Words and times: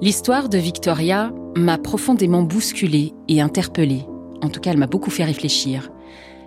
L'histoire 0.00 0.48
de 0.48 0.58
Victoria 0.58 1.32
m'a 1.56 1.76
profondément 1.76 2.42
bousculée 2.42 3.14
et 3.26 3.40
interpellée. 3.40 4.06
En 4.42 4.48
tout 4.48 4.60
cas, 4.60 4.70
elle 4.70 4.78
m'a 4.78 4.86
beaucoup 4.86 5.10
fait 5.10 5.24
réfléchir. 5.24 5.90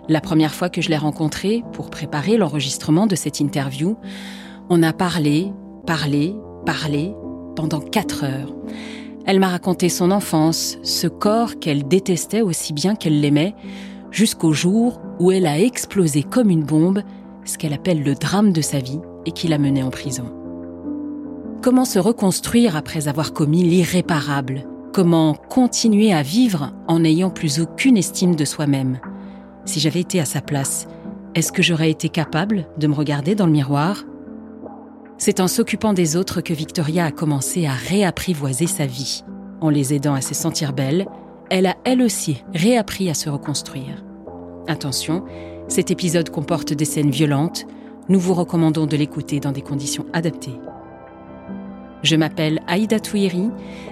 La 0.08 0.22
première 0.22 0.54
fois 0.54 0.70
que 0.70 0.80
je 0.80 0.88
l'ai 0.88 0.96
rencontrée, 0.96 1.62
pour 1.74 1.90
préparer 1.90 2.38
l'enregistrement 2.38 3.06
de 3.06 3.14
cette 3.14 3.40
interview, 3.40 3.98
on 4.70 4.82
a 4.82 4.94
parlé, 4.94 5.52
parlé, 5.86 6.34
parlé 6.64 7.14
pendant 7.54 7.80
quatre 7.80 8.24
heures. 8.24 8.54
Elle 9.26 9.38
m'a 9.38 9.48
raconté 9.48 9.90
son 9.90 10.12
enfance, 10.12 10.78
ce 10.82 11.06
corps 11.06 11.58
qu'elle 11.60 11.86
détestait 11.86 12.40
aussi 12.40 12.72
bien 12.72 12.94
qu'elle 12.94 13.20
l'aimait, 13.20 13.54
jusqu'au 14.10 14.54
jour 14.54 14.98
où 15.20 15.30
elle 15.30 15.46
a 15.46 15.60
explosé 15.60 16.22
comme 16.22 16.48
une 16.48 16.64
bombe, 16.64 17.02
ce 17.44 17.58
qu'elle 17.58 17.74
appelle 17.74 18.02
le 18.02 18.14
drame 18.14 18.54
de 18.54 18.62
sa 18.62 18.78
vie 18.78 19.00
et 19.26 19.32
qui 19.32 19.46
l'a 19.46 19.58
menée 19.58 19.82
en 19.82 19.90
prison. 19.90 20.41
Comment 21.62 21.84
se 21.84 22.00
reconstruire 22.00 22.76
après 22.76 23.06
avoir 23.06 23.32
commis 23.32 23.62
l'irréparable? 23.62 24.64
Comment 24.92 25.34
continuer 25.34 26.12
à 26.12 26.22
vivre 26.22 26.72
en 26.88 26.98
n'ayant 26.98 27.30
plus 27.30 27.60
aucune 27.60 27.96
estime 27.96 28.34
de 28.34 28.44
soi-même? 28.44 28.98
Si 29.64 29.78
j'avais 29.78 30.00
été 30.00 30.18
à 30.18 30.24
sa 30.24 30.40
place, 30.40 30.88
est-ce 31.36 31.52
que 31.52 31.62
j'aurais 31.62 31.92
été 31.92 32.08
capable 32.08 32.66
de 32.78 32.88
me 32.88 32.94
regarder 32.94 33.36
dans 33.36 33.46
le 33.46 33.52
miroir? 33.52 34.02
C'est 35.18 35.38
en 35.38 35.46
s'occupant 35.46 35.92
des 35.92 36.16
autres 36.16 36.40
que 36.40 36.52
Victoria 36.52 37.04
a 37.04 37.12
commencé 37.12 37.64
à 37.64 37.74
réapprivoiser 37.74 38.66
sa 38.66 38.86
vie. 38.86 39.22
En 39.60 39.70
les 39.70 39.94
aidant 39.94 40.14
à 40.14 40.20
se 40.20 40.34
sentir 40.34 40.72
belle, 40.72 41.06
elle 41.48 41.66
a 41.66 41.76
elle 41.84 42.02
aussi 42.02 42.42
réappris 42.52 43.08
à 43.08 43.14
se 43.14 43.30
reconstruire. 43.30 44.02
Attention, 44.66 45.22
cet 45.68 45.92
épisode 45.92 46.28
comporte 46.28 46.72
des 46.72 46.86
scènes 46.86 47.12
violentes. 47.12 47.66
Nous 48.08 48.18
vous 48.18 48.34
recommandons 48.34 48.86
de 48.86 48.96
l'écouter 48.96 49.38
dans 49.38 49.52
des 49.52 49.62
conditions 49.62 50.06
adaptées. 50.12 50.58
Je 52.02 52.16
m'appelle 52.16 52.60
Aïda 52.66 52.98
Touiri 52.98 53.50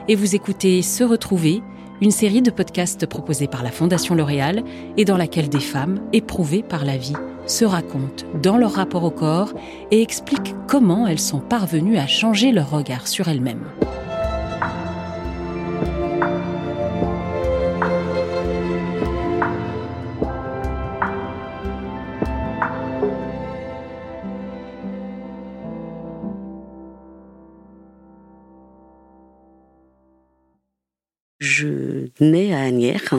et 0.08 0.16
vous 0.16 0.34
écoutez 0.34 0.82
Se 0.82 1.04
Retrouver, 1.04 1.62
une 2.00 2.10
série 2.10 2.42
de 2.42 2.50
podcasts 2.50 3.06
proposés 3.06 3.46
par 3.46 3.62
la 3.62 3.70
Fondation 3.70 4.14
L'Oréal 4.14 4.64
et 4.96 5.04
dans 5.04 5.16
laquelle 5.16 5.48
des 5.48 5.60
femmes, 5.60 6.00
éprouvées 6.12 6.62
par 6.62 6.84
la 6.84 6.96
vie, 6.96 7.14
se 7.46 7.64
racontent 7.64 8.24
dans 8.42 8.56
leur 8.56 8.72
rapport 8.72 9.04
au 9.04 9.10
corps 9.10 9.52
et 9.90 10.02
expliquent 10.02 10.54
comment 10.66 11.06
elles 11.06 11.20
sont 11.20 11.40
parvenues 11.40 11.98
à 11.98 12.06
changer 12.06 12.50
leur 12.50 12.70
regard 12.70 13.06
sur 13.06 13.28
elles-mêmes. 13.28 13.66
Nais 32.20 32.52
à 32.54 32.60
Agnières, 32.60 33.14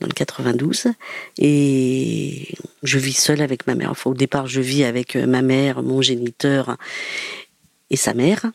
dans 0.00 0.06
le 0.06 0.12
92, 0.12 0.88
et 1.38 2.54
je 2.82 2.98
vis 2.98 3.12
seule 3.12 3.42
avec 3.42 3.66
ma 3.66 3.74
mère. 3.74 3.94
Au 4.04 4.14
départ, 4.14 4.46
je 4.46 4.60
vis 4.60 4.84
avec 4.84 5.16
euh, 5.16 5.26
ma 5.26 5.42
mère, 5.42 5.82
mon 5.82 6.00
géniteur 6.02 6.76
et 7.90 7.96
sa 7.96 8.14
mère. 8.14 8.50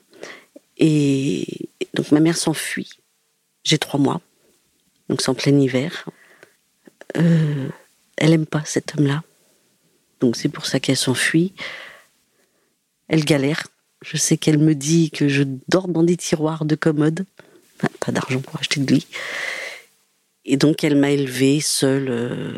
Et 0.77 1.69
donc 1.93 2.11
ma 2.11 2.19
mère 2.19 2.37
s'enfuit. 2.37 2.89
J'ai 3.63 3.77
trois 3.77 3.99
mois, 3.99 4.21
donc 5.09 5.21
c'est 5.21 5.29
en 5.29 5.35
plein 5.35 5.57
hiver. 5.57 6.09
Euh, 7.17 7.69
elle 8.17 8.33
aime 8.33 8.45
pas 8.45 8.63
cet 8.65 8.97
homme-là, 8.97 9.23
donc 10.19 10.35
c'est 10.35 10.49
pour 10.49 10.65
ça 10.65 10.79
qu'elle 10.79 10.97
s'enfuit. 10.97 11.53
Elle 13.07 13.23
galère. 13.23 13.67
Je 14.01 14.17
sais 14.17 14.37
qu'elle 14.37 14.59
me 14.59 14.75
dit 14.75 15.09
que 15.09 15.27
je 15.27 15.43
dors 15.67 15.87
dans 15.87 16.03
des 16.03 16.17
tiroirs 16.17 16.65
de 16.65 16.75
commode 16.75 17.25
pas 17.99 18.11
d'argent 18.11 18.39
pour 18.39 18.59
acheter 18.59 18.79
de 18.79 18.93
lit. 18.93 19.07
Et 20.45 20.57
donc 20.57 20.83
elle 20.83 20.95
m'a 20.95 21.11
élevée 21.11 21.59
seule. 21.59 22.07
Euh, 22.09 22.53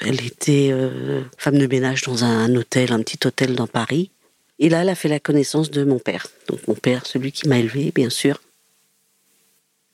elle 0.00 0.24
était 0.24 0.68
euh, 0.70 1.22
femme 1.38 1.58
de 1.58 1.66
ménage 1.66 2.02
dans 2.02 2.24
un, 2.24 2.54
hôtel, 2.54 2.92
un 2.92 3.02
petit 3.02 3.26
hôtel 3.26 3.54
dans 3.54 3.66
Paris. 3.66 4.10
Et 4.58 4.68
là, 4.68 4.82
elle 4.82 4.90
a 4.90 4.94
fait 4.94 5.08
la 5.08 5.18
connaissance 5.18 5.70
de 5.70 5.82
mon 5.82 5.98
père. 5.98 6.26
Donc 6.48 6.66
mon 6.68 6.74
père, 6.74 7.06
celui 7.06 7.32
qui 7.32 7.48
m'a 7.48 7.58
élevée, 7.58 7.90
bien 7.94 8.10
sûr. 8.10 8.40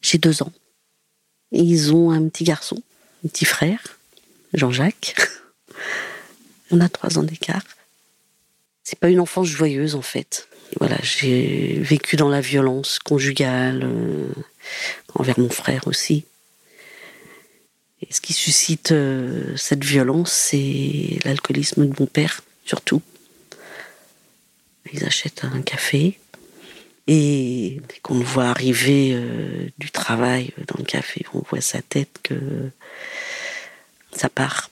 J'ai 0.02 0.18
deux 0.18 0.42
ans. 0.42 0.52
Et 1.52 1.60
ils 1.60 1.94
ont 1.94 2.10
un 2.10 2.28
petit 2.28 2.44
garçon, 2.44 2.82
un 3.24 3.28
petit 3.28 3.44
frère, 3.44 3.98
Jean-Jacques. 4.52 5.14
On 6.70 6.80
a 6.80 6.88
trois 6.88 7.18
ans 7.18 7.22
d'écart. 7.22 7.62
C'est 8.82 8.98
pas 8.98 9.08
une 9.08 9.20
enfance 9.20 9.46
joyeuse 9.46 9.94
en 9.94 10.02
fait. 10.02 10.48
Voilà, 10.78 10.96
j'ai 11.02 11.78
vécu 11.80 12.16
dans 12.16 12.28
la 12.28 12.40
violence 12.40 12.98
conjugale 12.98 13.84
euh, 13.84 14.28
envers 15.14 15.38
mon 15.38 15.50
frère 15.50 15.86
aussi. 15.86 16.24
Et 18.02 18.12
ce 18.12 18.20
qui 18.20 18.32
suscite 18.32 18.92
euh, 18.92 19.56
cette 19.56 19.84
violence, 19.84 20.32
c'est 20.32 21.18
l'alcoolisme 21.24 21.88
de 21.88 21.94
mon 21.98 22.06
père, 22.06 22.42
surtout. 22.64 23.02
Ils 24.92 25.04
achètent 25.04 25.44
un 25.44 25.62
café 25.62 26.18
et 27.08 27.80
dès 27.88 27.98
qu'on 28.02 28.18
le 28.18 28.24
voit 28.24 28.44
arriver 28.44 29.12
euh, 29.14 29.68
du 29.78 29.90
travail 29.90 30.52
dans 30.66 30.76
le 30.78 30.84
café, 30.84 31.24
on 31.32 31.42
voit 31.48 31.62
sa 31.62 31.80
tête 31.80 32.18
que 32.22 32.70
ça 34.12 34.28
part. 34.28 34.70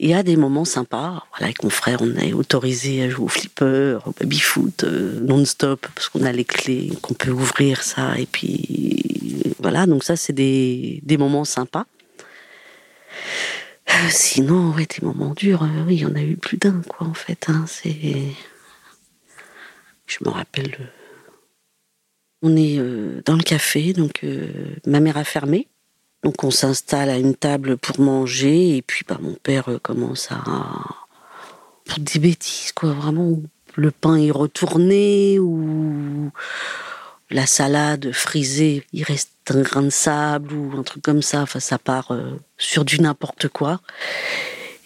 Il 0.00 0.08
y 0.08 0.14
a 0.14 0.22
des 0.22 0.36
moments 0.36 0.64
sympas. 0.64 1.26
Voilà, 1.30 1.46
avec 1.46 1.64
mon 1.64 1.70
frère, 1.70 2.02
on 2.02 2.14
est 2.16 2.32
autorisé 2.32 3.02
à 3.02 3.08
jouer 3.08 3.24
au 3.24 3.28
flipper, 3.28 3.98
au 4.06 4.12
baby-foot, 4.12 4.84
euh, 4.84 5.20
non-stop, 5.20 5.86
parce 5.94 6.08
qu'on 6.08 6.24
a 6.24 6.30
les 6.30 6.44
clés, 6.44 6.92
qu'on 7.02 7.14
peut 7.14 7.32
ouvrir 7.32 7.82
ça. 7.82 8.16
Et 8.16 8.26
puis, 8.26 9.54
voilà, 9.58 9.86
donc 9.86 10.04
ça, 10.04 10.16
c'est 10.16 10.32
des, 10.32 11.02
moments 11.18 11.44
sympas. 11.44 11.86
Euh, 13.88 14.08
sinon, 14.10 14.72
ouais, 14.74 14.86
des 14.86 15.04
moments 15.04 15.34
durs, 15.34 15.64
euh, 15.64 15.84
oui, 15.86 15.96
il 15.96 16.00
y 16.02 16.06
en 16.06 16.14
a 16.14 16.22
eu 16.22 16.36
plus 16.36 16.58
d'un, 16.58 16.80
quoi, 16.82 17.06
en 17.06 17.14
fait. 17.14 17.46
Hein, 17.48 17.64
c'est. 17.66 17.96
Je 20.06 20.18
me 20.24 20.30
rappelle. 20.30 20.92
On 22.40 22.56
est 22.56 22.78
dans 23.24 23.34
le 23.34 23.42
café, 23.42 23.92
donc 23.92 24.24
ma 24.86 25.00
mère 25.00 25.16
a 25.16 25.24
fermé. 25.24 25.66
Donc 26.22 26.42
on 26.42 26.50
s'installe 26.50 27.10
à 27.10 27.18
une 27.18 27.34
table 27.34 27.76
pour 27.76 28.00
manger 28.00 28.76
et 28.76 28.82
puis 28.82 29.04
bah, 29.06 29.18
mon 29.20 29.34
père 29.34 29.68
euh, 29.68 29.78
commence 29.78 30.30
à 30.32 30.42
pour 31.84 31.98
des 32.00 32.18
bêtises 32.18 32.72
quoi. 32.72 32.92
Vraiment 32.92 33.38
le 33.76 33.90
pain 33.92 34.16
est 34.16 34.32
retourné 34.32 35.38
ou 35.38 36.30
la 37.30 37.46
salade 37.46 38.12
frisée 38.12 38.84
il 38.92 39.04
reste 39.04 39.30
un 39.50 39.60
grain 39.60 39.82
de 39.82 39.90
sable 39.90 40.52
ou 40.52 40.76
un 40.76 40.82
truc 40.82 41.02
comme 41.02 41.22
ça. 41.22 41.42
Enfin 41.42 41.60
ça 41.60 41.78
part 41.78 42.10
euh, 42.10 42.32
sur 42.56 42.84
du 42.84 43.00
n'importe 43.00 43.48
quoi. 43.48 43.80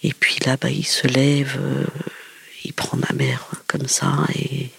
Et 0.03 0.12
puis 0.12 0.37
là 0.44 0.59
bah 0.60 0.70
il 0.70 0.87
se 0.87 1.06
lève 1.06 1.59
euh, 1.59 1.87
il 2.64 2.75
prend 2.75 2.99
ma 2.99 3.12
mère 3.14 3.49
comme 3.69 3.88
ça 3.88 4.12
et 4.34 4.70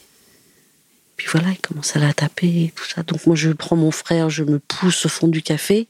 puis 1.18 1.28
voilà 1.32 1.50
il 1.50 1.60
commence 1.60 1.96
à 1.96 2.00
la 2.00 2.14
taper 2.14 2.66
et 2.66 2.74
tout 2.76 2.86
ça. 2.86 3.02
Donc 3.02 3.26
moi 3.26 3.36
je 3.36 3.50
prends 3.50 3.76
mon 3.76 3.92
frère 3.92 4.30
je 4.30 4.44
me 4.44 4.60
pousse 4.60 5.08
au 5.08 5.10
fond 5.10 5.28
du 5.28 5.42
café 5.42 5.88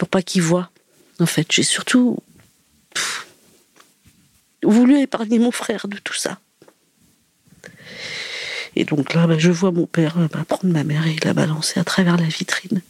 pour 0.00 0.08
pas 0.08 0.22
qu'il 0.22 0.40
voit. 0.40 0.70
En 1.18 1.26
fait, 1.26 1.52
j'ai 1.52 1.62
surtout 1.62 2.16
voulu 4.62 4.98
épargner 4.98 5.38
mon 5.38 5.50
frère 5.50 5.88
de 5.88 5.98
tout 5.98 6.14
ça. 6.14 6.40
Et 8.76 8.84
donc 8.84 9.12
là, 9.12 9.26
bah, 9.26 9.36
je 9.36 9.50
vois 9.50 9.72
mon 9.72 9.86
père 9.86 10.16
euh, 10.18 10.26
bah, 10.32 10.42
prendre 10.48 10.72
ma 10.72 10.84
mère 10.84 11.06
et 11.06 11.16
la 11.22 11.34
balancer 11.34 11.78
à 11.78 11.84
travers 11.84 12.16
la 12.16 12.24
vitrine. 12.24 12.80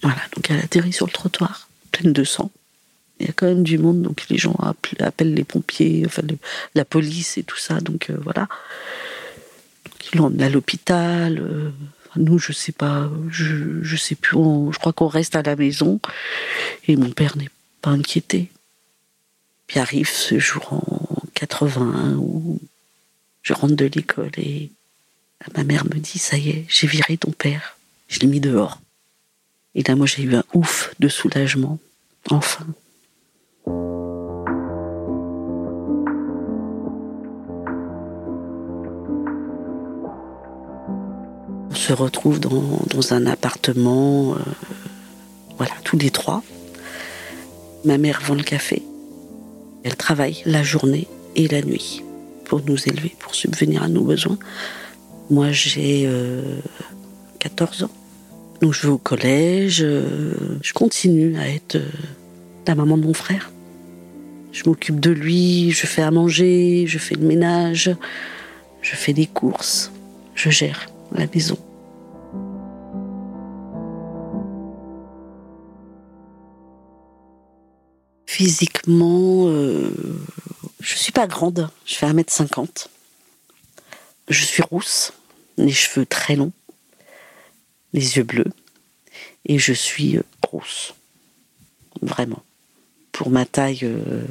Voilà, 0.00 0.22
donc 0.34 0.50
elle 0.50 0.60
atterrit 0.60 0.94
sur 0.94 1.04
le 1.04 1.12
trottoir, 1.12 1.68
pleine 1.92 2.14
de 2.14 2.24
sang. 2.24 2.50
Il 3.20 3.26
y 3.26 3.28
a 3.28 3.34
quand 3.34 3.46
même 3.46 3.62
du 3.62 3.76
monde, 3.76 4.00
donc 4.00 4.24
les 4.30 4.38
gens 4.38 4.56
appellent 5.00 5.34
les 5.34 5.44
pompiers, 5.44 6.04
enfin 6.06 6.22
la 6.74 6.86
police 6.86 7.36
et 7.36 7.42
tout 7.42 7.58
ça, 7.58 7.78
donc 7.82 8.08
euh, 8.08 8.16
voilà. 8.22 8.48
Donc 9.84 10.14
ils 10.14 10.16
l'emmènent 10.16 10.40
à 10.40 10.48
l'hôpital. 10.48 11.40
Euh, 11.40 11.70
nous, 12.16 12.38
je 12.38 12.52
sais 12.52 12.72
pas, 12.72 13.10
je, 13.30 13.82
je 13.82 13.96
sais 13.96 14.14
plus, 14.14 14.36
je 14.36 14.78
crois 14.78 14.92
qu'on 14.92 15.08
reste 15.08 15.36
à 15.36 15.42
la 15.42 15.56
maison 15.56 16.00
et 16.86 16.96
mon 16.96 17.10
père 17.10 17.36
n'est 17.36 17.50
pas 17.82 17.90
inquiété. 17.90 18.50
Puis 19.66 19.78
arrive 19.78 20.08
ce 20.08 20.38
jour 20.38 20.72
en 20.72 21.22
81 21.34 22.14
où 22.16 22.60
je 23.42 23.52
rentre 23.52 23.76
de 23.76 23.84
l'école 23.84 24.30
et 24.36 24.70
ma 25.56 25.64
mère 25.64 25.84
me 25.84 25.98
dit 25.98 26.18
Ça 26.18 26.38
y 26.38 26.50
est, 26.50 26.66
j'ai 26.68 26.86
viré 26.86 27.16
ton 27.16 27.30
père, 27.30 27.76
je 28.08 28.20
l'ai 28.20 28.26
mis 28.26 28.40
dehors. 28.40 28.80
Et 29.74 29.82
là, 29.82 29.94
moi, 29.94 30.06
j'ai 30.06 30.22
eu 30.22 30.34
un 30.34 30.44
ouf 30.54 30.94
de 30.98 31.08
soulagement, 31.08 31.78
enfin. 32.30 32.66
Se 41.88 41.94
retrouve 41.94 42.38
dans, 42.38 43.14
un 43.14 43.24
appartement, 43.24 44.34
euh, 44.34 44.38
voilà, 45.56 45.72
tous 45.84 45.96
les 45.96 46.10
trois. 46.10 46.42
Ma 47.86 47.96
mère 47.96 48.20
vend 48.22 48.34
le 48.34 48.42
café. 48.42 48.82
Elle 49.84 49.96
travaille 49.96 50.42
la 50.44 50.62
journée 50.62 51.08
et 51.34 51.48
la 51.48 51.62
nuit 51.62 52.02
pour 52.44 52.60
nous 52.66 52.76
élever, 52.86 53.16
pour 53.18 53.34
subvenir 53.34 53.82
à 53.82 53.88
nos 53.88 54.02
besoins. 54.02 54.38
Moi, 55.30 55.50
j'ai 55.52 56.10
14 57.38 57.84
ans. 57.84 57.90
Donc 58.60 58.74
je 58.74 58.82
vais 58.82 58.92
au 58.92 58.98
collège, 58.98 59.78
je 59.78 60.72
continue 60.74 61.38
à 61.38 61.48
être 61.48 61.78
la 62.66 62.74
maman 62.74 62.98
de 62.98 63.06
mon 63.06 63.14
frère. 63.14 63.50
Je 64.52 64.64
m'occupe 64.64 65.00
de 65.00 65.10
lui, 65.10 65.70
je 65.70 65.86
fais 65.86 66.02
à 66.02 66.10
manger, 66.10 66.84
je 66.86 66.98
fais 66.98 67.14
le 67.14 67.26
ménage, 67.26 67.90
je 68.82 68.94
fais 68.94 69.14
des 69.14 69.26
courses, 69.26 69.90
je 70.34 70.50
gère 70.50 70.86
la 71.12 71.26
maison. 71.34 71.56
Physiquement, 78.38 79.48
euh, 79.48 79.90
je 80.78 80.94
suis 80.94 81.10
pas 81.10 81.26
grande, 81.26 81.68
je 81.84 81.96
fais 81.96 82.06
1m50. 82.06 82.86
Je 84.28 84.44
suis 84.44 84.62
rousse, 84.62 85.12
les 85.56 85.72
cheveux 85.72 86.06
très 86.06 86.36
longs, 86.36 86.52
les 87.92 88.16
yeux 88.16 88.22
bleus, 88.22 88.52
et 89.44 89.58
je 89.58 89.72
suis 89.72 90.20
rousse. 90.46 90.94
Vraiment. 92.00 92.44
Pour 93.10 93.30
ma 93.30 93.44
taille, 93.44 93.80
euh, 93.82 94.24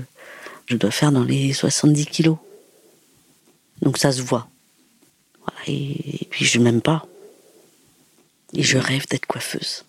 je 0.67 0.77
dois 0.77 0.91
faire 0.91 1.11
dans 1.11 1.25
les 1.25 1.51
70 1.51 2.05
kilos. 2.05 2.37
Donc 3.81 3.97
ça 3.97 4.13
se 4.13 4.21
voit. 4.21 4.47
Et 5.67 6.25
puis 6.29 6.45
je 6.45 6.59
m'aime 6.59 6.81
pas. 6.81 7.05
Et 8.53 8.63
je 8.63 8.77
rêve 8.77 9.05
d'être 9.09 9.25
coiffeuse. 9.25 9.83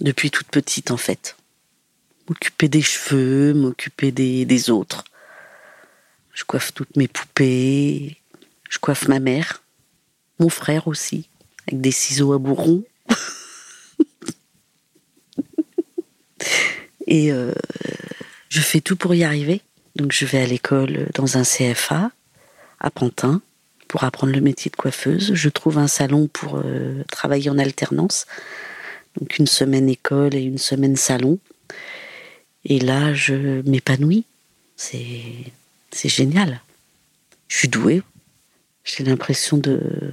Depuis 0.00 0.32
toute 0.32 0.48
petite 0.48 0.90
en 0.90 0.96
fait. 0.96 1.36
M'occuper 2.28 2.68
des 2.68 2.82
cheveux, 2.82 3.54
m'occuper 3.54 4.10
des, 4.12 4.70
autres. 4.70 5.04
Je 6.32 6.44
coiffe 6.44 6.74
toutes 6.74 6.96
mes 6.96 7.08
poupées. 7.08 8.16
Je 8.68 8.78
coiffe 8.78 9.08
ma 9.08 9.20
mère. 9.20 9.62
Mon 10.38 10.48
frère 10.48 10.88
aussi. 10.88 11.28
Avec 11.66 11.80
des 11.80 11.92
ciseaux 11.92 12.32
à 12.32 12.38
bourron. 12.38 12.84
Et 17.06 17.30
euh, 17.32 17.52
je 18.48 18.60
fais 18.60 18.80
tout 18.80 18.96
pour 18.96 19.14
y 19.14 19.22
arriver. 19.22 19.62
Donc 19.94 20.12
je 20.12 20.26
vais 20.26 20.38
à 20.38 20.46
l'école 20.46 21.08
dans 21.14 21.38
un 21.38 21.42
CFA 21.42 22.10
à 22.80 22.90
Pantin 22.90 23.40
pour 23.88 24.04
apprendre 24.04 24.32
le 24.32 24.40
métier 24.40 24.70
de 24.70 24.76
coiffeuse. 24.76 25.32
Je 25.34 25.48
trouve 25.48 25.78
un 25.78 25.86
salon 25.86 26.26
pour 26.26 26.58
euh, 26.58 27.02
travailler 27.10 27.50
en 27.50 27.58
alternance. 27.58 28.26
Donc 29.18 29.38
une 29.38 29.46
semaine 29.46 29.88
école 29.88 30.34
et 30.34 30.42
une 30.42 30.58
semaine 30.58 30.96
salon. 30.96 31.38
Et 32.68 32.80
là, 32.80 33.14
je 33.14 33.62
m'épanouis. 33.62 34.24
C'est, 34.76 34.98
génial. 35.92 36.60
Je 37.46 37.56
suis 37.56 37.68
douée. 37.68 38.02
J'ai 38.82 39.04
l'impression 39.04 39.56
de, 39.56 40.12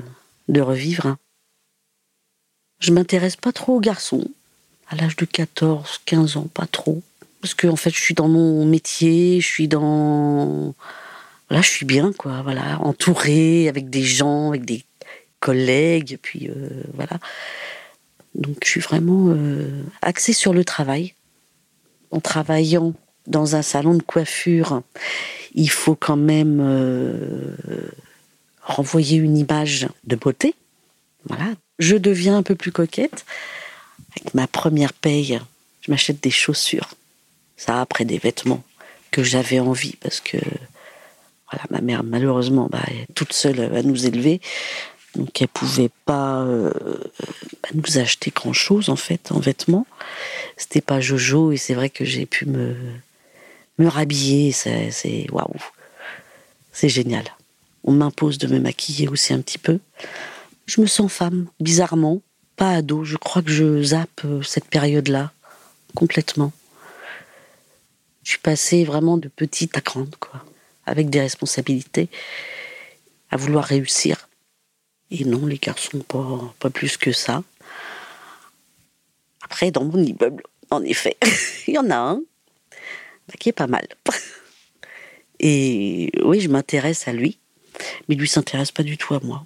revivre. 0.61 1.17
Je 2.79 2.91
m'intéresse 2.91 3.35
pas 3.35 3.51
trop 3.51 3.77
aux 3.77 3.79
garçons. 3.79 4.29
À 4.88 4.95
l'âge 4.95 5.15
de 5.15 5.25
14, 5.25 6.01
15 6.05 6.38
ans, 6.38 6.47
pas 6.53 6.67
trop. 6.67 7.01
Parce 7.41 7.55
que, 7.55 7.75
fait, 7.75 7.89
je 7.89 8.00
suis 8.00 8.13
dans 8.13 8.27
mon 8.27 8.65
métier, 8.65 9.41
je 9.41 9.47
suis 9.47 9.67
dans 9.67 10.75
là, 11.50 11.61
je 11.61 11.69
suis 11.69 11.88
bien, 11.88 12.13
quoi. 12.13 12.44
Voilà, 12.44 12.79
entourée 12.81 13.67
avec 13.67 13.89
des 13.89 14.03
gens, 14.03 14.50
avec 14.50 14.63
des 14.63 14.85
collègues, 15.39 16.19
puis 16.21 16.50
euh, 16.50 16.69
voilà. 16.94 17.19
Donc, 18.35 18.57
je 18.63 18.69
suis 18.69 18.79
vraiment 18.79 19.29
euh, 19.29 19.83
axée 20.03 20.33
sur 20.33 20.53
le 20.53 20.63
travail. 20.63 21.15
En 22.13 22.19
travaillant 22.19 22.94
dans 23.25 23.56
un 23.56 23.63
salon 23.63 23.95
de 23.95 24.04
coiffure, 24.04 24.83
il 25.56 25.69
faut 25.69 25.95
quand 25.95 26.15
même 26.15 26.60
euh, 26.62 27.56
renvoyer 28.62 29.18
une 29.18 29.36
image 29.36 29.88
de 30.04 30.15
beauté. 30.15 30.54
Voilà. 31.27 31.45
Je 31.80 31.95
deviens 31.95 32.38
un 32.38 32.44
peu 32.44 32.54
plus 32.54 32.71
coquette. 32.71 33.25
Avec 34.15 34.36
ma 34.36 34.45
première 34.45 34.94
paye, 34.94 35.39
je 35.81 35.89
m'achète 35.89 36.21
des 36.21 36.30
chaussures. 36.30 36.92
Ça, 37.57 37.81
après 37.81 38.06
des 38.06 38.19
vêtements 38.19 38.63
que 39.10 39.24
j'avais 39.24 39.60
envie 39.60 39.95
parce 39.95 40.19
que 40.19 40.38
ma 41.69 41.81
mère, 41.81 42.04
malheureusement, 42.04 42.68
bah, 42.71 42.86
toute 43.15 43.33
seule 43.33 43.60
à 43.75 43.81
nous 43.81 44.06
élever. 44.06 44.39
Donc, 45.15 45.42
elle 45.42 45.48
pouvait 45.48 45.92
pas 46.06 46.42
euh, 46.42 46.71
bah, 47.62 47.69
nous 47.74 47.98
acheter 47.98 48.31
grand 48.31 48.54
chose, 48.54 48.89
en 48.89 48.95
fait, 48.95 49.31
en 49.31 49.39
vêtements. 49.39 49.86
C'était 50.57 50.81
pas 50.81 51.00
Jojo, 51.00 51.51
et 51.51 51.57
c'est 51.57 51.74
vrai 51.74 51.89
que 51.89 52.06
j'ai 52.06 52.25
pu 52.25 52.45
me, 52.45 52.75
me 53.77 53.88
rhabiller. 53.88 54.51
C'est 54.51 55.27
waouh! 55.31 55.54
C'est 56.71 56.89
génial. 56.89 57.25
On 57.83 57.92
m'impose 57.92 58.38
de 58.38 58.48
me 58.48 58.60
maquiller 58.60 59.07
aussi 59.07 59.33
un 59.33 59.42
petit 59.42 59.57
peu. 59.60 59.80
Je 60.65 60.81
me 60.81 60.88
sens 60.88 61.12
femme, 61.12 61.48
bizarrement, 61.60 62.21
pas 62.56 62.71
ado. 62.71 63.04
Je 63.04 63.18
crois 63.18 63.42
que 63.42 63.51
je 63.51 63.83
zappe 63.83 64.21
euh, 64.25 64.42
cette 64.42 64.65
période-là, 64.65 65.31
complètement. 65.94 66.51
Je 68.24 68.31
suis 68.31 68.39
passée 68.39 68.86
vraiment 68.86 69.18
de 69.18 69.27
petite 69.27 69.77
à 69.77 69.81
grande, 69.81 70.15
quoi 70.19 70.44
avec 70.86 71.10
des 71.10 71.21
responsabilités, 71.21 72.10
à 73.31 73.38
vouloir 73.38 73.65
réussir. 73.65 74.30
Et 75.11 75.25
non, 75.25 75.45
les 75.45 75.57
garçons, 75.57 76.00
pas, 76.00 76.69
plus 76.69 76.97
que 76.97 77.11
ça. 77.11 77.44
Après, 79.44 79.71
dans 79.71 79.83
mon 79.83 80.01
immeuble, 80.01 80.44
en 80.71 80.83
effet, 80.83 81.17
il 81.67 81.75
y 81.75 81.77
en 81.77 81.89
a 81.89 81.97
un 81.97 82.21
bah, 83.27 83.35
qui 83.39 83.50
est 83.50 83.53
pas 83.53 83.67
mal. 83.67 83.88
Et 85.39 86.11
oui, 86.23 86.39
je 86.39 86.50
m'intéresse 86.50 87.07
à 87.07 87.13
lui, 87.13 87.38
mais 88.07 88.15
lui 88.15 88.27
s'intéresse 88.27 88.71
pas 88.71 88.83
du 88.83 88.97
tout 88.97 89.13
à 89.13 89.19
moi. 89.19 89.45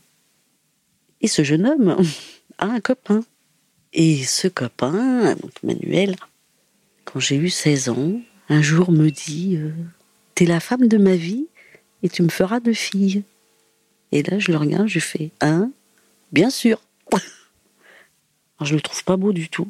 Et 1.22 1.28
ce 1.28 1.44
jeune 1.44 1.66
homme 1.66 1.98
a 2.58 2.66
un 2.66 2.80
copain. 2.80 3.24
Et 3.94 4.24
ce 4.24 4.48
copain, 4.48 5.36
Manuel, 5.64 6.16
quand 7.06 7.20
j'ai 7.20 7.36
eu 7.36 7.50
16 7.50 7.90
ans, 7.90 8.22
un 8.50 8.62
jour 8.62 8.92
me 8.92 9.10
dit 9.10 9.56
euh, 9.58 9.72
T'es 10.36 10.46
la 10.46 10.60
femme 10.60 10.88
de 10.88 10.98
ma 10.98 11.16
vie 11.16 11.48
et 12.04 12.10
tu 12.10 12.22
me 12.22 12.30
feras 12.30 12.60
deux 12.60 12.74
filles. 12.74 13.24
Et 14.12 14.24
là, 14.24 14.40
je 14.40 14.52
le 14.52 14.58
regarde, 14.58 14.88
je 14.88 15.00
fais 15.00 15.32
Hein 15.42 15.72
Bien 16.32 16.50
sûr 16.50 16.82
Je 18.62 18.76
le 18.76 18.82
trouve 18.82 19.04
pas 19.04 19.18
beau 19.18 19.34
du 19.34 19.50
tout. 19.50 19.68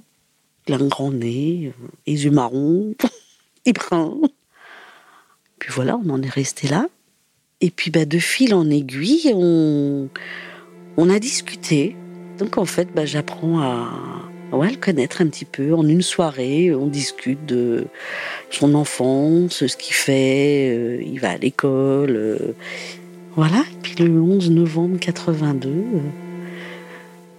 Il 0.68 0.74
a 0.74 0.78
un 0.78 0.88
grand 0.88 1.12
nez, 1.12 1.72
les 2.06 2.26
yeux 2.26 2.32
marrons, 2.32 2.94
et 3.66 3.74
brun. 3.74 4.18
Puis 5.60 5.72
voilà, 5.72 5.98
on 5.98 6.10
en 6.10 6.22
est 6.22 6.30
resté 6.30 6.68
là. 6.68 6.88
Et 7.62 7.72
puis 7.72 7.90
bah, 7.90 8.06
de 8.06 8.20
fil 8.20 8.54
en 8.54 8.70
aiguille, 8.70 9.32
on, 9.34 10.10
on 10.98 11.10
a 11.10 11.20
discuté. 11.20 11.96
Donc 12.38 12.58
en 12.58 12.66
fait, 12.66 12.90
bah, 12.94 13.06
j'apprends 13.06 13.60
à, 13.62 13.92
ouais, 14.52 14.72
le 14.72 14.78
connaître 14.78 15.22
un 15.22 15.28
petit 15.28 15.46
peu. 15.46 15.74
En 15.74 15.88
une 15.88 16.02
soirée, 16.02 16.74
on 16.74 16.88
discute 16.88 17.46
de 17.46 17.88
son 18.52 18.76
enfance, 18.76 19.66
ce 19.66 19.78
qu'il 19.78 19.96
fait, 19.96 20.70
euh, 20.70 21.02
il 21.02 21.20
va 21.20 21.32
à 21.32 21.38
l'école. 21.38 22.16
Euh, 22.16 22.54
voilà, 23.38 23.60
et 23.60 23.78
puis 23.84 23.96
le 24.04 24.20
11 24.20 24.50
novembre 24.50 25.00
82, 25.00 25.70
euh, 25.70 26.00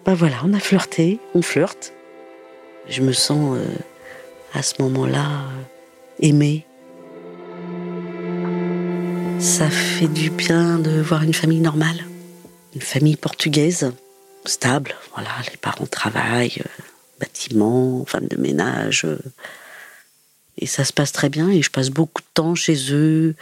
bah 0.07 0.14
voilà, 0.14 0.37
on 0.45 0.55
a 0.55 0.61
flirté, 0.61 1.19
on 1.35 1.43
flirte. 1.43 1.93
Je 2.88 3.02
me 3.02 3.12
sens 3.12 3.59
à 4.55 4.62
ce 4.62 4.81
moment-là 4.81 5.43
aimée. 6.21 6.64
Ça 9.40 9.69
fait 9.69 10.07
du 10.07 10.31
bien 10.31 10.78
de 10.78 11.00
voir 11.00 11.25
une 11.25 11.35
famille 11.35 11.61
normale, 11.61 12.05
une 12.76 12.81
famille 12.81 13.17
portugaise, 13.17 13.93
stable. 14.45 14.95
Voilà, 15.14 15.31
les 15.50 15.57
parents 15.57 15.87
travaillent, 15.87 16.62
bâtiment, 17.19 18.05
femme 18.07 18.28
de 18.28 18.37
ménage. 18.37 19.05
Et 20.59 20.67
ça 20.67 20.85
se 20.85 20.93
passe 20.93 21.11
très 21.11 21.28
bien 21.28 21.50
et 21.50 21.61
je 21.61 21.71
passe 21.71 21.90
beaucoup 21.90 22.23
de 22.23 22.28
temps 22.35 22.55
chez 22.55 22.93
eux, 22.93 23.35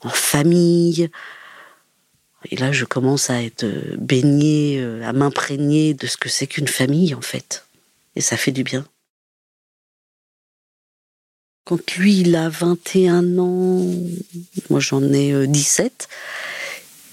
en 0.00 0.10
famille. 0.10 1.08
Et 2.50 2.56
là, 2.56 2.72
je 2.72 2.84
commence 2.84 3.30
à 3.30 3.42
être 3.42 3.64
baignée, 3.96 4.78
euh, 4.80 5.02
à 5.04 5.12
m'imprégner 5.12 5.94
de 5.94 6.06
ce 6.06 6.16
que 6.16 6.28
c'est 6.28 6.46
qu'une 6.46 6.68
famille, 6.68 7.14
en 7.14 7.20
fait. 7.20 7.64
Et 8.16 8.20
ça 8.20 8.36
fait 8.36 8.52
du 8.52 8.64
bien. 8.64 8.86
Quand 11.64 11.94
lui, 11.94 12.20
il 12.20 12.34
a 12.34 12.48
21 12.48 13.38
ans, 13.38 13.86
moi 14.68 14.80
j'en 14.80 15.02
ai 15.12 15.46
17, 15.46 16.08
euh, 16.10 16.14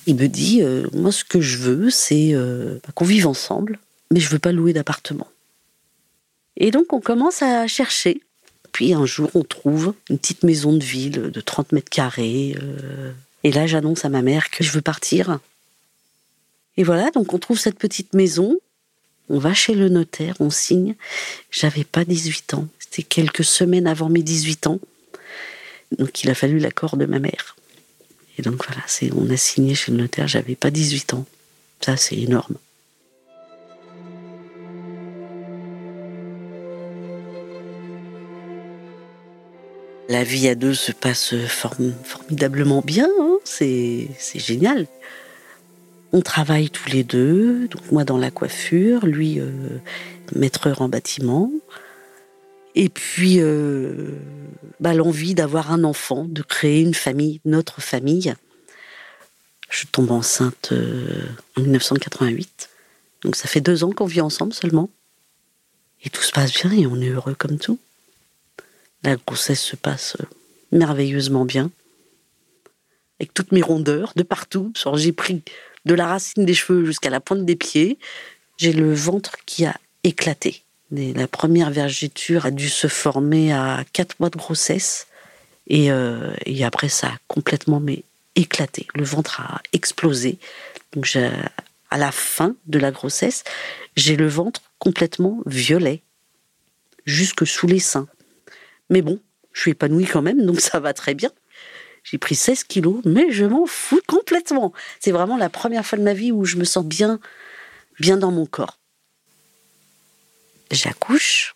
il 0.08 0.16
me 0.16 0.28
dit, 0.28 0.64
euh, 0.64 0.88
moi 0.92 1.12
ce 1.12 1.24
que 1.24 1.40
je 1.40 1.58
veux, 1.58 1.92
c'est 1.92 2.34
bah, 2.34 2.92
qu'on 2.96 3.06
vive 3.06 3.28
ensemble, 3.28 3.78
mais 4.12 4.20
je 4.20 4.28
veux 4.30 4.40
pas 4.40 4.52
louer 4.52 4.74
d'appartement. 4.74 5.28
Et 6.58 6.72
donc 6.72 6.94
on 6.94 7.00
commence 7.00 7.44
à 7.44 7.68
chercher. 7.68 8.22
Puis 8.72 8.94
un 8.94 9.06
jour, 9.06 9.30
on 9.34 9.44
trouve 9.44 9.94
une 10.10 10.18
petite 10.18 10.44
maison 10.44 10.74
de 10.74 10.84
ville 10.84 11.32
de 11.32 11.42
30 11.42 11.72
mètres 11.72 11.90
carrés. 11.90 12.56
Euh. 12.62 13.12
Et 13.44 13.52
là, 13.52 13.68
j'annonce 13.68 14.06
à 14.06 14.10
ma 14.10 14.22
mère 14.22 14.50
que 14.50 14.64
je 14.64 14.72
veux 14.72 14.82
partir. 14.82 15.40
Et 16.78 16.84
voilà, 16.84 17.12
donc 17.12 17.34
on 17.34 17.40
trouve 17.40 17.60
cette 17.60 17.78
petite 17.78 18.14
maison. 18.14 18.58
On 19.30 19.38
va 19.40 19.54
chez 19.54 19.76
le 19.76 19.90
notaire, 19.90 20.36
on 20.40 20.50
signe. 20.50 20.96
J'avais 21.52 21.84
pas 21.84 22.04
18 22.04 22.56
ans. 22.56 22.68
C'était 22.80 23.04
quelques 23.04 23.44
semaines 23.44 23.88
avant 23.88 24.10
mes 24.10 24.24
18 24.24 24.68
ans. 24.68 24.80
Donc 25.98 26.24
il 26.24 26.30
a 26.30 26.36
fallu 26.36 26.60
l'accord 26.60 26.98
de 26.98 27.06
ma 27.06 27.20
mère. 27.20 27.56
Et 28.38 28.42
donc 28.42 28.66
voilà, 28.66 28.82
on 29.16 29.30
a 29.30 29.38
signé 29.38 29.76
chez 29.76 29.92
le 29.92 29.98
notaire, 29.98 30.28
j'avais 30.28 30.56
pas 30.56 30.72
18 30.72 31.14
ans. 31.14 31.26
Ça, 31.82 31.98
c'est 31.98 32.18
énorme. 32.18 32.56
La 40.08 40.24
vie 40.24 40.48
à 40.48 40.56
deux 40.56 40.74
se 40.74 40.92
passe 40.92 41.36
formidablement 41.48 42.82
bien, 42.82 43.08
hein. 43.20 43.29
C'est 43.50 44.10
génial. 44.36 44.88
On 46.12 46.22
travaille 46.22 46.70
tous 46.70 46.90
les 46.90 47.04
deux, 47.04 47.68
donc 47.68 47.92
moi 47.92 48.04
dans 48.04 48.18
la 48.18 48.32
coiffure, 48.32 49.06
lui 49.06 49.40
euh, 49.40 49.52
maîtreur 50.36 50.82
en 50.82 50.90
bâtiment. 50.90 51.52
Et 52.76 52.90
puis 52.90 53.40
euh, 53.40 54.12
bah, 54.80 54.94
l'envie 54.94 55.36
d'avoir 55.36 55.72
un 55.72 55.84
enfant, 55.84 56.26
de 56.26 56.42
créer 56.42 56.82
une 56.82 56.94
famille, 56.94 57.42
notre 57.46 57.82
famille. 57.82 58.34
Je 59.70 59.86
tombe 59.86 60.12
enceinte 60.12 60.70
euh, 60.72 61.26
en 61.56 61.62
1988, 61.62 62.70
donc 63.24 63.36
ça 63.36 63.48
fait 63.48 63.62
deux 63.62 63.84
ans 63.84 63.92
qu'on 63.92 64.06
vit 64.06 64.22
ensemble 64.22 64.54
seulement. 64.54 64.90
Et 66.04 66.10
tout 66.10 66.24
se 66.24 66.32
passe 66.32 66.54
bien 66.54 66.72
et 66.72 66.88
on 66.88 67.00
est 67.02 67.10
heureux 67.10 67.36
comme 67.36 67.58
tout. 67.60 67.78
La 69.04 69.16
grossesse 69.16 69.62
se 69.62 69.76
passe 69.76 70.18
euh, 70.20 70.26
merveilleusement 70.72 71.46
bien. 71.46 71.72
Avec 73.20 73.34
toutes 73.34 73.52
mes 73.52 73.62
rondeurs 73.62 74.14
de 74.16 74.24
partout. 74.24 74.72
J'ai 74.96 75.12
pris 75.12 75.44
de 75.86 75.94
la 75.94 76.08
racine 76.08 76.46
des 76.46 76.54
cheveux 76.54 76.86
jusqu'à 76.86 77.10
la 77.10 77.20
pointe 77.20 77.46
des 77.46 77.56
pieds. 77.56 77.98
J'ai 78.58 78.74
le 78.74 78.94
ventre 78.94 79.38
qui 79.46 79.66
a 79.66 79.76
éclaté. 80.04 80.64
la 80.92 81.28
première 81.28 81.72
vergeture 81.72 82.46
a 82.46 82.52
dû 82.52 82.70
se 82.70 82.88
former 82.88 83.54
à 83.54 83.84
4 83.94 84.20
mois 84.20 84.30
de 84.30 84.38
grossesse. 84.38 85.08
Euh, 85.72 86.34
et, 86.46 86.64
après, 86.64 86.90
ça 86.90 87.08
a 87.08 87.18
complètement 87.28 87.80
mais, 87.80 88.04
éclaté. 88.36 88.88
Le 88.96 89.04
ventre 89.04 89.42
a 89.42 89.62
explosé. 89.74 90.40
Donc, 90.94 91.16
à 91.92 91.98
la 91.98 92.12
fin 92.12 92.56
de 92.68 92.80
la 92.80 92.92
grossesse, 92.92 93.44
j'ai 93.96 94.16
le 94.16 94.28
ventre 94.28 94.62
complètement 94.80 95.42
violet, 95.46 96.02
jusque 97.06 97.46
sous 97.46 97.68
les 97.68 97.80
seins. 97.80 98.08
Mais 98.90 99.02
bon, 99.02 99.20
je 99.52 99.62
suis 99.62 99.72
épanouie 99.72 100.06
quand 100.06 100.22
même, 100.22 100.46
donc 100.46 100.60
ça 100.60 100.80
va 100.80 100.94
très 100.94 101.14
bien. 101.14 101.32
J'ai 102.10 102.18
pris 102.18 102.34
16 102.36 102.64
kilos, 102.64 103.02
mais 103.06 103.32
je 103.32 103.46
m'en 103.46 103.68
fous 103.68 104.02
complètement. 104.08 104.74
C'est 105.00 105.12
vraiment 105.12 105.38
la 105.38 105.50
première 105.50 105.86
fois 105.86 106.00
de 106.00 106.04
ma 106.04 106.14
vie 106.14 106.32
où 106.32 106.44
je 106.44 106.58
me 106.58 106.64
sens 106.64 106.84
bien, 106.84 107.20
bien 108.00 108.18
dans 108.18 108.32
mon 108.32 108.48
corps. 108.48 108.80
J'accouche. 110.72 111.56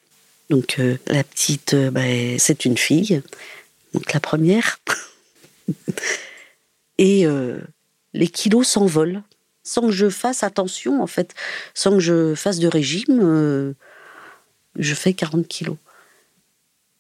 Donc 0.52 0.78
euh, 0.78 0.98
la 1.08 1.24
petite, 1.24 1.74
euh, 1.74 1.90
bah, 1.90 2.02
c'est 2.38 2.66
une 2.66 2.78
fille. 2.78 3.24
Donc 3.94 4.14
la 4.14 4.20
première. 4.20 4.80
Et 7.00 7.26
euh, 7.26 7.60
les 8.14 8.28
kilos 8.28 8.68
s'envolent 8.68 9.24
sans 9.64 9.82
que 9.82 9.92
je 9.92 10.10
fasse 10.10 10.44
attention, 10.44 11.02
en 11.02 11.08
fait, 11.08 11.34
sans 11.74 11.94
que 11.94 12.00
je 12.00 12.36
fasse 12.36 12.60
de 12.60 12.68
régime. 12.68 13.74
je 14.78 14.94
fais 14.94 15.14
40 15.14 15.48
kilos. 15.48 15.78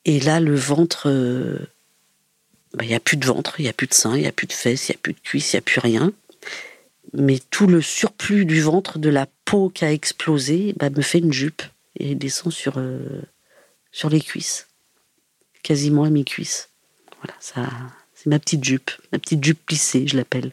Et 0.06 0.20
là, 0.22 0.40
le 0.40 0.56
ventre, 0.56 1.10
bah, 2.74 2.84
il 2.84 2.88
n'y 2.88 2.96
a 2.96 3.00
plus 3.00 3.18
de 3.18 3.25
ventre, 3.25 3.60
il 3.60 3.63
n'y 3.63 3.70
a 3.70 3.74
plus 3.74 3.88
de 3.88 3.94
sein, 3.94 4.15
il 4.15 4.22
n'y 4.22 4.27
a 4.27 4.32
plus 4.32 4.48
de 4.48 4.53
fesses, 4.53 4.89
il 4.89 4.92
n'y 4.92 4.96
a 4.96 5.00
plus 5.01 5.13
de 5.13 5.20
cuisses, 5.20 5.53
il 5.53 5.56
n'y 5.56 5.60
a 5.60 5.62
plus 5.62 5.80
rien. 5.80 6.12
Mais 7.13 7.39
tout 7.51 7.68
le 7.68 7.82
surplus 7.82 8.46
du 8.46 8.62
ventre, 8.62 8.98
de 8.98 9.10
la 9.10 9.27
peau 9.46 9.70
qui 9.70 9.86
a 9.86 9.92
explosé, 9.92 10.74
bah, 10.77 10.89
me 10.89 11.01
fait 11.01 11.20
une 11.20 11.34
jupe 11.34 11.62
et 12.00 12.15
descend 12.15 12.51
sur, 12.51 12.77
euh, 12.77 13.22
sur 13.92 14.10
les 14.10 14.22
cuisses, 14.22 14.68
quasiment 15.62 16.03
à 16.03 16.10
mes 16.10 16.24
cuisses. 16.24 16.70
Voilà, 17.22 17.36
ça, 17.39 17.70
c'est 18.15 18.27
ma 18.27 18.39
petite 18.39 18.63
jupe, 18.63 18.92
ma 19.12 19.20
petite 19.20 19.44
jupe 19.44 19.63
plissée, 19.65 20.08
je 20.08 20.18
l'appelle. 20.18 20.51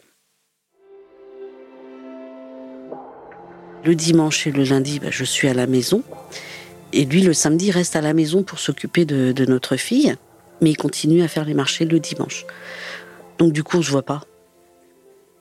Le 3.84 3.94
dimanche 3.94 4.46
et 4.46 4.52
le 4.52 4.64
lundi, 4.64 5.00
bah, 5.00 5.10
je 5.10 5.24
suis 5.24 5.48
à 5.48 5.54
la 5.54 5.66
maison. 5.66 6.04
Et 6.92 7.04
lui, 7.04 7.22
le 7.22 7.32
samedi, 7.32 7.70
reste 7.70 7.96
à 7.96 8.00
la 8.00 8.12
maison 8.12 8.42
pour 8.42 8.58
s'occuper 8.58 9.04
de, 9.04 9.44
notre 9.46 9.76
fille, 9.76 10.14
mais 10.60 10.70
il 10.70 10.76
continue 10.76 11.22
à 11.22 11.28
faire 11.28 11.44
les 11.44 11.54
marchés 11.54 11.84
le 11.84 12.00
dimanche. 12.00 12.44
Donc 13.38 13.52
du 13.52 13.62
coup, 13.62 13.78
on 13.78 13.82
se 13.82 13.90
voit 13.90 14.02
pas. 14.02 14.22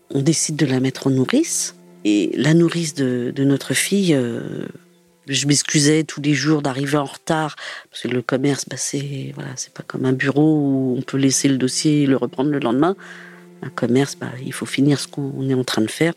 On 0.10 0.22
décide 0.22 0.56
de 0.56 0.66
la 0.66 0.80
mettre 0.80 1.08
en 1.08 1.10
nourrice. 1.10 1.76
Et 2.06 2.32
la 2.36 2.54
nourrice 2.54 2.94
de, 2.94 3.34
notre 3.44 3.74
fille, 3.74 4.14
euh, 4.14 4.66
je 5.28 5.48
m'excusais 5.48 6.04
tous 6.06 6.22
les 6.22 6.34
jours 6.34 6.62
d'arriver 6.62 6.98
en 6.98 7.06
retard, 7.06 7.58
parce 7.92 8.04
que 8.04 8.08
le 8.08 8.22
commerce, 8.22 8.66
bah, 8.70 8.78
c'est 8.78 9.34
voilà, 9.36 9.50
pas 9.74 9.84
comme 9.84 10.06
un 10.06 10.14
bureau 10.14 10.60
où 10.60 10.96
on 10.98 11.02
peut 11.02 11.18
laisser 11.18 11.50
le 11.50 11.58
dossier 11.58 12.04
et 12.04 12.06
le 12.06 12.16
reprendre 12.16 12.52
le 12.52 12.60
lendemain. 12.60 12.96
Un 13.62 13.70
commerce, 13.70 14.16
bah, 14.16 14.32
il 14.44 14.54
faut 14.54 14.66
finir 14.66 15.00
ce 15.00 15.08
qu'on 15.08 15.50
est 15.50 15.54
en 15.54 15.66
train 15.66 15.82
de 15.82 15.92
faire. 15.92 16.14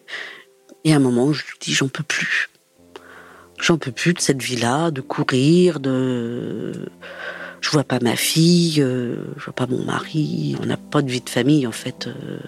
Et 0.85 0.93
à 0.93 0.97
un 0.97 1.01
moment, 1.01 1.33
je 1.33 1.45
lui 1.45 1.55
dis, 1.61 1.73
j'en 1.73 1.89
peux 1.89 2.05
plus. 2.05 2.49
J'en 3.61 3.77
peux 3.77 3.93
plus 3.93 4.15
de 4.15 4.21
cette 4.21 4.43
vie-là, 4.43 4.91
de 4.91 5.01
courir, 5.01 5.81
de. 5.81 6.73
Je 7.63 7.71
vois 7.71 7.85
pas 7.85 8.01
ma 8.01 8.17
fille, 8.17 8.83
euh, 8.83 9.15
je 9.39 9.45
vois 9.45 9.55
pas 9.55 9.69
mon 9.69 9.85
mari, 9.85 10.57
on 10.61 10.67
n'a 10.67 10.77
pas 10.77 11.01
de 11.01 11.11
vie 11.11 11.21
de 11.21 11.31
famille 11.31 11.65
en 11.67 11.73
fait. 11.73 12.09
Euh. 12.09 12.39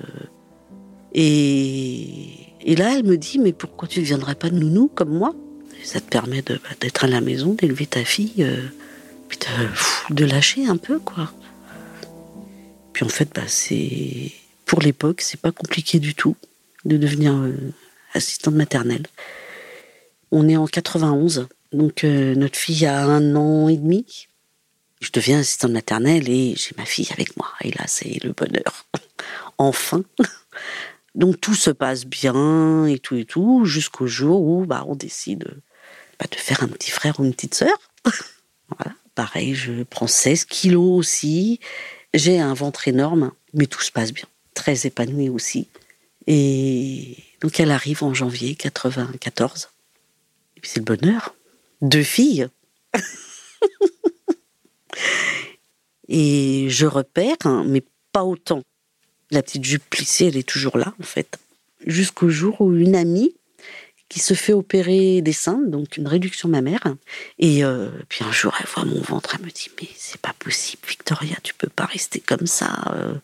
Et, 1.15 2.75
là, 2.77 2.99
elle 2.99 3.05
me 3.05 3.17
dit 3.17 3.39
Mais 3.39 3.53
pourquoi 3.53 3.87
tu 3.87 4.01
ne 4.01 4.05
viendrais 4.05 4.35
pas 4.35 4.51
de 4.51 4.59
nounou 4.59 4.91
comme 4.93 5.17
moi? 5.17 5.33
Ça 5.85 6.01
te 6.01 6.11
permet 6.11 6.43
bah, 6.43 6.57
d'être 6.81 7.05
à 7.05 7.07
la 7.07 7.21
maison, 7.21 7.55
d'élever 7.55 7.87
ta 7.87 8.05
fille, 8.05 8.43
euh, 8.43 8.67
puis 9.29 9.39
de, 10.11 10.25
lâcher 10.25 10.67
un 10.67 10.77
peu, 10.77 10.99
quoi. 10.99 11.33
Puis 12.93 13.05
en 13.05 13.09
fait, 13.09 13.29
bah, 13.33 13.43
c'est. 13.47 14.33
Pour 14.67 14.81
l'époque, 14.81 15.21
c'est 15.21 15.41
pas 15.41 15.53
compliqué 15.53 16.01
du 16.01 16.17
tout 16.17 16.37
de 16.85 16.97
devenir 16.97 17.35
assistante 18.15 18.55
maternelle. 18.55 19.07
On 20.33 20.49
est 20.49 20.57
en 20.57 20.67
91, 20.67 21.47
donc 21.73 22.03
notre 22.03 22.57
fille 22.57 22.87
a 22.87 23.05
un 23.05 23.37
an 23.37 23.69
et 23.69 23.77
demi. 23.77 24.27
Je 25.01 25.11
deviens 25.13 25.41
assistante 25.41 25.73
maternelle 25.73 26.29
et 26.29 26.55
j'ai 26.57 26.75
ma 26.77 26.85
fille 26.85 27.09
avec 27.13 27.37
moi. 27.37 27.49
Et 27.63 27.71
là, 27.71 27.85
c'est 27.87 28.23
le 28.23 28.33
bonheur. 28.33 28.87
enfin. 29.59 30.03
Donc 31.15 31.41
tout 31.41 31.55
se 31.55 31.71
passe 31.71 32.07
bien 32.07 32.87
et 32.87 32.99
tout 32.99 33.15
et 33.15 33.25
tout, 33.25 33.65
jusqu'au 33.65 34.07
jour 34.09 34.43
où 34.43 34.67
bah, 34.67 34.85
on 34.89 34.97
décide 34.97 35.45
bah, 36.19 36.27
de 36.29 36.37
faire 36.37 36.65
un 36.65 36.69
petit 36.69 36.91
frère 36.91 37.21
ou 37.21 37.25
une 37.25 37.33
petite 37.33 37.55
sœur. 37.55 37.77
voilà. 38.69 38.97
Pareil, 39.15 39.55
je 39.55 39.85
prends 39.85 40.09
16 40.09 40.45
kilos 40.45 40.99
aussi. 40.99 41.61
J'ai 42.15 42.41
un 42.41 42.55
ventre 42.55 42.89
énorme, 42.89 43.31
mais 43.53 43.67
tout 43.67 43.81
se 43.81 43.93
passe 43.93 44.13
bien. 44.13 44.27
Très 44.55 44.87
épanouie 44.87 45.29
aussi. 45.29 45.69
Et 46.27 47.17
donc 47.41 47.61
elle 47.61 47.71
arrive 47.71 48.03
en 48.03 48.13
janvier 48.13 48.57
94 48.57 49.69
c'est 50.65 50.81
le 50.81 50.85
bonheur. 50.85 51.35
Deux 51.81 52.03
filles. 52.03 52.49
Et 56.17 56.69
je 56.71 56.87
repère, 56.87 57.37
hein, 57.45 57.65
mais 57.67 57.83
pas 58.13 58.23
autant. 58.23 58.63
La 59.33 59.43
petite 59.43 59.65
jupe 59.65 59.83
plissée, 59.91 60.27
elle 60.27 60.37
est 60.37 60.49
toujours 60.49 60.79
là, 60.79 60.95
en 61.01 61.03
fait. 61.03 61.39
Jusqu'au 61.85 62.29
jour 62.29 62.61
où 62.61 62.73
une 62.73 62.95
amie 62.95 63.35
qui 64.09 64.21
se 64.21 64.35
fait 64.35 64.53
opérer 64.53 65.23
des 65.23 65.33
seins, 65.33 65.61
donc 65.67 65.97
une 65.97 66.07
réduction 66.07 66.49
mammaire. 66.49 66.85
Et 67.41 67.65
euh, 67.65 67.91
puis 68.09 68.25
un 68.25 68.31
jour, 68.31 68.55
elle 68.61 68.67
voit 68.67 68.85
mon 68.85 69.01
ventre, 69.01 69.35
elle 69.37 69.45
me 69.45 69.51
dit 69.51 69.71
Mais 69.81 69.89
c'est 69.97 70.21
pas 70.21 70.35
possible, 70.39 70.83
Victoria, 70.87 71.37
tu 71.43 71.53
peux 71.53 71.69
pas 71.69 71.87
rester 71.87 72.21
comme 72.21 72.47
ça. 72.47 72.93
Euh. 72.95 73.15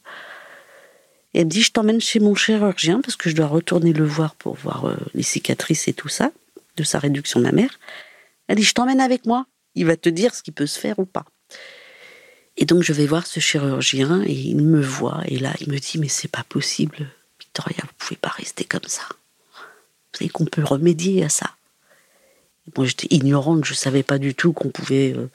Et 1.33 1.39
elle 1.39 1.45
me 1.45 1.51
dit 1.51 1.63
Je 1.63 1.71
t'emmène 1.71 2.01
chez 2.01 2.19
mon 2.19 2.35
chirurgien 2.35 3.03
parce 3.03 3.15
que 3.15 3.31
je 3.31 3.37
dois 3.37 3.47
retourner 3.47 3.93
le 3.93 4.05
voir 4.05 4.35
pour 4.35 4.57
voir 4.57 4.87
euh, 4.87 4.97
les 5.15 5.23
cicatrices 5.23 5.87
et 5.87 5.93
tout 5.93 6.09
ça 6.09 6.33
de 6.77 6.83
sa 6.83 6.99
réduction 6.99 7.39
mammaire. 7.39 7.79
Elle 8.49 8.57
dit, 8.57 8.65
je 8.65 8.75
t'emmène 8.75 9.01
avec 9.01 9.27
moi. 9.27 9.47
Il 9.77 9.87
va 9.87 9.97
te 9.97 10.09
dire 10.09 10.35
ce 10.35 10.43
qui 10.43 10.51
peut 10.51 10.67
se 10.67 10.79
faire 10.79 10.99
ou 10.99 11.05
pas. 11.05 11.25
Et 12.57 12.65
donc 12.67 12.83
je 12.83 12.93
vais 12.93 13.07
voir 13.07 13.27
ce 13.27 13.41
chirurgien 13.41 14.23
et 14.23 14.33
il 14.33 14.63
me 14.63 14.83
voit 14.83 15.23
et 15.27 15.39
là 15.39 15.55
il 15.61 15.71
me 15.71 15.79
dit 15.79 15.99
mais 15.99 16.09
c'est 16.09 16.29
pas 16.29 16.45
possible 16.49 17.09
Victoria 17.39 17.79
vous 17.83 17.95
pouvez 17.99 18.17
pas 18.17 18.31
rester 18.31 18.65
comme 18.65 18.87
ça. 18.87 19.03
Vous 20.13 20.19
savez 20.19 20.29
qu'on 20.29 20.45
peut 20.45 20.65
remédier 20.65 21.25
à 21.25 21.29
ça. 21.29 21.51
Moi 22.77 22.87
j'étais 22.87 23.09
ignorante, 23.11 23.65
je 23.65 23.75
savais 23.75 24.03
pas 24.03 24.19
du 24.19 24.35
tout 24.35 24.53
qu'on 24.53 24.71
pouvait. 24.71 25.15
Euh, 25.17 25.29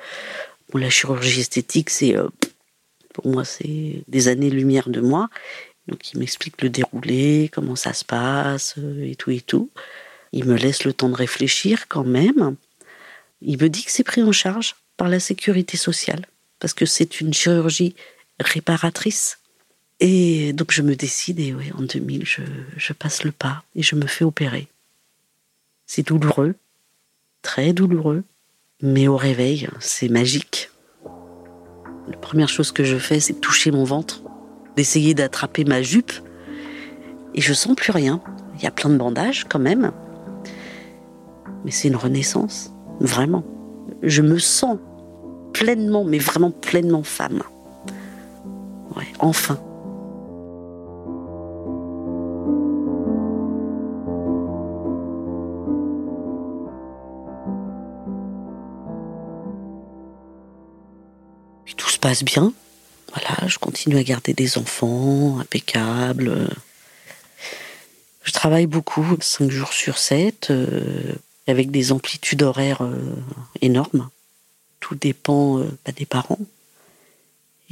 la 0.74 0.90
chirurgie 0.90 1.40
esthétique 1.40 1.90
c'est 1.90 2.18
euh, 2.18 2.28
pour 3.14 3.28
moi 3.28 3.46
c'est 3.46 4.04
des 4.08 4.28
années 4.28 4.50
lumière 4.50 4.90
de 4.90 5.02
moi. 5.02 5.30
Donc 5.88 6.12
il 6.12 6.20
m'explique 6.20 6.62
le 6.62 6.70
déroulé, 6.70 7.50
comment 7.54 7.76
ça 7.76 7.94
se 7.94 8.04
passe 8.04 8.76
euh, 8.78 9.06
et 9.06 9.16
tout 9.16 9.32
et 9.32 9.42
tout. 9.42 9.70
Il 10.32 10.46
me 10.46 10.56
laisse 10.56 10.84
le 10.84 10.94
temps 10.94 11.10
de 11.10 11.16
réfléchir 11.16 11.88
quand 11.88 12.04
même. 12.04 12.56
Il 13.42 13.62
me 13.62 13.70
dit 13.70 13.84
que 13.84 13.92
c'est 13.92 14.04
pris 14.04 14.24
en 14.24 14.32
charge 14.32 14.76
par 14.98 15.08
la 15.08 15.20
sécurité 15.20 15.78
sociale, 15.78 16.26
parce 16.66 16.74
que 16.74 16.88
c'est 16.88 17.22
une 17.22 17.32
chirurgie 17.32 17.94
réparatrice. 18.40 19.38
Et 20.00 20.52
donc 20.54 20.72
je 20.72 20.82
me 20.82 20.96
décide, 20.96 21.40
et 21.40 21.54
en 21.78 21.84
2000, 21.84 22.26
je, 22.26 22.42
je 22.76 22.92
passe 22.92 23.24
le 23.24 23.32
pas 23.32 23.64
et 23.76 23.84
je 23.84 23.94
me 23.94 24.08
fais 24.08 24.26
opérer. 24.26 24.68
C'est 25.86 26.08
douloureux, 26.08 26.56
très 27.44 27.72
douloureux, 27.72 28.24
mais 28.82 29.08
au 29.08 29.16
réveil, 29.16 29.70
c'est 29.80 30.10
magique. 30.10 30.72
La 32.08 32.18
première 32.18 32.50
chose 32.50 32.72
que 32.72 32.84
je 32.84 32.98
fais, 32.98 33.20
c'est 33.20 33.40
toucher 33.40 33.70
mon 33.70 33.84
ventre, 33.84 34.24
d'essayer 34.76 35.14
d'attraper 35.14 35.66
ma 35.66 35.84
jupe, 35.84 36.14
et 37.36 37.42
je 37.42 37.54
sens 37.54 37.76
plus 37.76 37.92
rien. 37.92 38.24
Il 38.56 38.64
y 38.64 38.68
a 38.68 38.72
plein 38.72 38.90
de 38.90 38.98
bandages 38.98 39.46
quand 39.48 39.60
même. 39.60 39.92
Mais 41.64 41.70
c'est 41.70 41.90
une 41.90 41.96
renaissance, 41.96 42.74
vraiment. 43.00 43.44
Je 44.02 44.24
me 44.24 44.40
sens 44.40 44.80
pleinement, 45.56 46.04
mais 46.04 46.20
vraiment 46.20 46.52
pleinement 46.52 47.04
femme. 47.04 47.42
Enfin. 49.20 49.58
tout 61.78 61.90
se 61.90 62.00
passe 62.00 62.24
bien. 62.24 62.54
Voilà, 63.14 63.48
je 63.48 63.58
continue 63.58 63.98
à 63.98 64.04
garder 64.04 64.34
des 64.34 64.58
enfants, 64.58 65.40
impeccables. 65.40 66.48
Je 68.24 68.32
travaille 68.32 68.66
beaucoup, 68.66 69.06
5 69.20 69.50
jours 69.52 69.74
sur 69.74 69.98
7, 69.98 70.52
euh, 70.52 71.16
avec 71.48 71.72
des 71.72 71.92
amplitudes 71.92 72.44
horaires 72.44 72.82
euh, 72.82 73.16
énormes. 73.62 74.10
Tout 74.86 74.94
dépend 74.94 75.58
euh, 75.58 75.80
bah, 75.84 75.92
des 75.94 76.06
parents. 76.06 76.38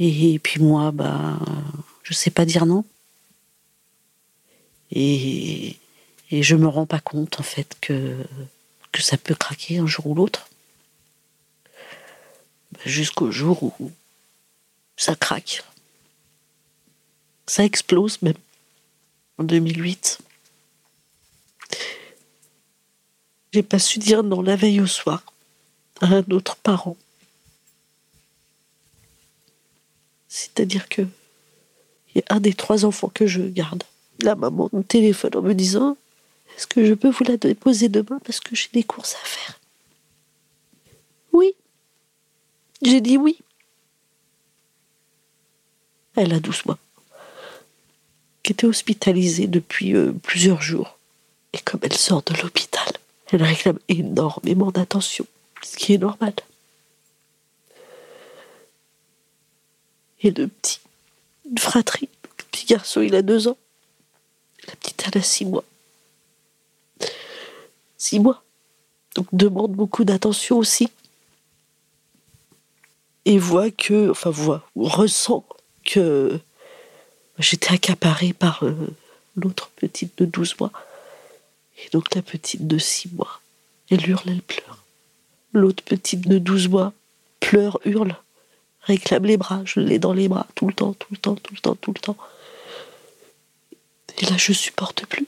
Et, 0.00 0.40
puis 0.40 0.60
moi, 0.60 0.90
bah, 0.90 1.38
je 2.02 2.12
sais 2.12 2.32
pas 2.32 2.44
dire 2.44 2.66
non. 2.66 2.84
Et, 4.90 5.76
et 6.32 6.42
je 6.42 6.56
me 6.56 6.66
rends 6.66 6.86
pas 6.86 6.98
compte 6.98 7.38
en 7.38 7.44
fait 7.44 7.76
que, 7.80 8.16
que 8.90 9.00
ça 9.00 9.16
peut 9.16 9.36
craquer 9.36 9.78
un 9.78 9.86
jour 9.86 10.08
ou 10.08 10.16
l'autre. 10.16 10.48
Bah, 12.72 12.80
jusqu'au 12.84 13.30
jour 13.30 13.62
où 13.62 13.92
ça 14.96 15.14
craque. 15.14 15.62
Ça 17.46 17.62
explose 17.62 18.20
même. 18.22 18.34
En 19.38 19.44
2008. 19.44 20.18
J'ai 23.52 23.62
pas 23.62 23.78
su 23.78 24.00
dire 24.00 24.24
non 24.24 24.42
la 24.42 24.56
veille 24.56 24.80
au 24.80 24.88
soir 24.88 25.22
à 26.00 26.06
un 26.06 26.24
autre 26.32 26.56
parent. 26.56 26.96
C'est-à-dire 30.34 30.88
que 30.88 31.02
il 32.12 32.18
y 32.18 32.20
a 32.28 32.34
un 32.34 32.40
des 32.40 32.54
trois 32.54 32.84
enfants 32.84 33.10
que 33.14 33.24
je 33.24 33.40
garde. 33.40 33.84
La 34.20 34.34
maman 34.34 34.68
me 34.72 34.82
téléphone 34.82 35.36
en 35.36 35.42
me 35.42 35.54
disant 35.54 35.96
Est-ce 36.56 36.66
que 36.66 36.84
je 36.84 36.94
peux 36.94 37.08
vous 37.08 37.22
la 37.22 37.36
déposer 37.36 37.88
demain 37.88 38.18
parce 38.24 38.40
que 38.40 38.56
j'ai 38.56 38.68
des 38.72 38.82
courses 38.82 39.14
à 39.14 39.24
faire? 39.24 39.60
Oui. 41.32 41.54
J'ai 42.82 43.00
dit 43.00 43.16
oui. 43.16 43.38
Elle 46.16 46.32
a 46.32 46.40
12 46.40 46.66
mois, 46.66 46.78
qui 48.42 48.52
était 48.52 48.66
hospitalisée 48.66 49.46
depuis 49.46 49.94
euh, 49.94 50.12
plusieurs 50.20 50.62
jours. 50.62 50.98
Et 51.52 51.58
comme 51.58 51.80
elle 51.84 51.96
sort 51.96 52.22
de 52.22 52.34
l'hôpital, 52.42 52.92
elle 53.30 53.42
réclame 53.44 53.78
énormément 53.88 54.72
d'attention, 54.72 55.26
ce 55.62 55.76
qui 55.76 55.94
est 55.94 55.98
normal. 55.98 56.34
Et 60.24 60.30
le 60.30 60.48
petit, 60.48 60.80
une 61.48 61.58
fratrie, 61.58 62.08
le 62.22 62.44
petit 62.50 62.64
garçon, 62.64 63.02
il 63.02 63.14
a 63.14 63.20
deux 63.20 63.46
ans. 63.46 63.58
La 64.66 64.74
petite, 64.74 65.04
elle 65.06 65.20
a 65.20 65.22
six 65.22 65.44
mois. 65.44 65.64
Six 67.98 68.18
mois. 68.20 68.42
Donc 69.16 69.26
demande 69.34 69.72
beaucoup 69.72 70.02
d'attention 70.04 70.56
aussi. 70.56 70.88
Et 73.26 73.38
voit 73.38 73.70
que, 73.70 74.10
enfin 74.10 74.30
voit, 74.30 74.66
ressent 74.74 75.44
que 75.84 76.40
j'étais 77.38 77.74
accaparée 77.74 78.32
par 78.32 78.64
euh, 78.64 78.74
l'autre 79.36 79.70
petite 79.76 80.16
de 80.16 80.24
12 80.24 80.58
mois. 80.58 80.72
Et 81.84 81.90
donc 81.90 82.14
la 82.14 82.22
petite 82.22 82.66
de 82.66 82.78
6 82.78 83.12
mois, 83.12 83.42
elle 83.90 84.08
hurle, 84.08 84.30
elle 84.30 84.42
pleure. 84.42 84.84
L'autre 85.52 85.84
petite 85.84 86.26
de 86.26 86.38
12 86.38 86.68
mois 86.68 86.94
pleure, 87.40 87.78
hurle, 87.84 88.16
réclame 88.84 89.24
les 89.24 89.36
bras, 89.36 89.62
je 89.64 89.80
l'ai 89.80 89.98
dans 89.98 90.12
les 90.12 90.28
bras 90.28 90.46
tout 90.54 90.66
le 90.66 90.74
temps, 90.74 90.94
tout 90.94 91.08
le 91.10 91.16
temps, 91.16 91.34
tout 91.36 91.54
le 91.54 91.60
temps, 91.60 91.74
tout 91.74 91.92
le 91.92 92.00
temps. 92.00 92.16
Et 94.18 94.26
là, 94.26 94.36
je 94.36 94.52
supporte 94.52 95.06
plus. 95.06 95.26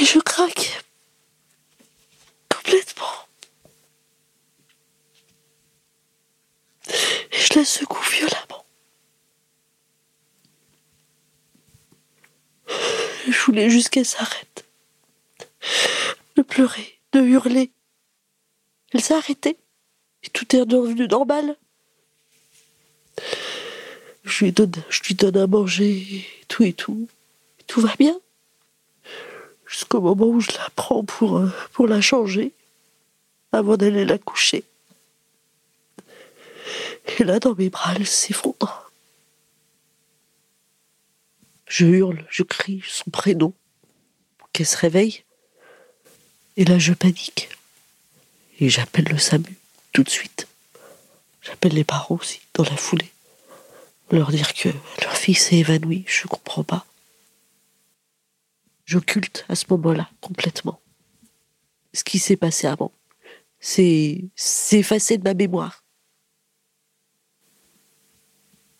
Et 0.00 0.04
je 0.04 0.18
craque. 0.18 0.84
Complètement. 2.48 3.06
je 7.52 7.58
la 7.58 7.64
secoue 7.64 8.02
violemment. 8.10 8.64
Je 13.28 13.38
voulais 13.44 13.70
juste 13.70 13.90
qu'elle 13.90 14.06
s'arrête. 14.06 14.64
De 16.36 16.42
pleurer, 16.42 16.98
de 17.12 17.20
hurler. 17.20 17.72
Elle 18.92 19.00
s'est 19.00 19.14
arrêtée. 19.14 19.56
Et 20.24 20.28
tout 20.28 20.54
est 20.54 20.60
redevenu 20.60 21.08
normal. 21.08 21.56
Je 24.24 24.44
lui 24.44 24.52
donne, 24.52 25.36
à 25.36 25.46
manger, 25.46 26.26
tout 26.48 26.62
et 26.62 26.72
tout. 26.72 27.08
tout 27.66 27.80
va 27.80 27.94
bien. 27.98 28.18
Jusqu'au 29.66 30.00
moment 30.00 30.26
où 30.26 30.40
je 30.40 30.52
la 30.52 30.68
prends 30.76 31.02
pour, 31.02 31.38
euh, 31.38 31.50
pour 31.72 31.88
la 31.88 32.00
changer, 32.00 32.52
avant 33.52 33.76
d'aller 33.76 34.04
la 34.04 34.18
coucher. 34.18 34.64
Et 37.18 37.24
là, 37.24 37.40
dans 37.40 37.54
mes 37.54 37.68
bras, 37.68 37.94
elle 37.96 38.06
s'effondre. 38.06 38.90
Je 41.66 41.86
hurle, 41.86 42.24
je 42.30 42.42
crie 42.42 42.82
son 42.86 43.10
prénom 43.10 43.54
pour 44.38 44.50
qu'elle 44.52 44.66
se 44.66 44.76
réveille. 44.76 45.24
Et 46.56 46.64
là, 46.64 46.78
je 46.78 46.92
panique. 46.92 47.48
Et 48.62 48.68
j'appelle 48.68 49.06
le 49.06 49.18
SAMU 49.18 49.56
tout 49.92 50.04
de 50.04 50.08
suite. 50.08 50.46
J'appelle 51.42 51.74
les 51.74 51.82
parents 51.82 52.14
aussi, 52.14 52.40
dans 52.54 52.62
la 52.62 52.76
foulée. 52.76 53.10
Leur 54.12 54.30
dire 54.30 54.54
que 54.54 54.68
leur 55.00 55.16
fille 55.16 55.34
s'est 55.34 55.56
évanouie, 55.56 56.04
je 56.06 56.28
comprends 56.28 56.62
pas. 56.62 56.86
J'occulte 58.84 59.44
à 59.48 59.56
ce 59.56 59.64
moment-là 59.70 60.08
complètement 60.20 60.78
ce 61.92 62.04
qui 62.04 62.20
s'est 62.20 62.36
passé 62.36 62.68
avant. 62.68 62.92
C'est 63.58 64.30
effacé 64.70 65.18
de 65.18 65.24
ma 65.24 65.34
mémoire 65.34 65.82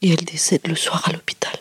et 0.00 0.10
elle 0.10 0.24
décède 0.24 0.68
le 0.68 0.76
soir 0.76 1.08
à 1.08 1.12
l'hôpital. 1.12 1.51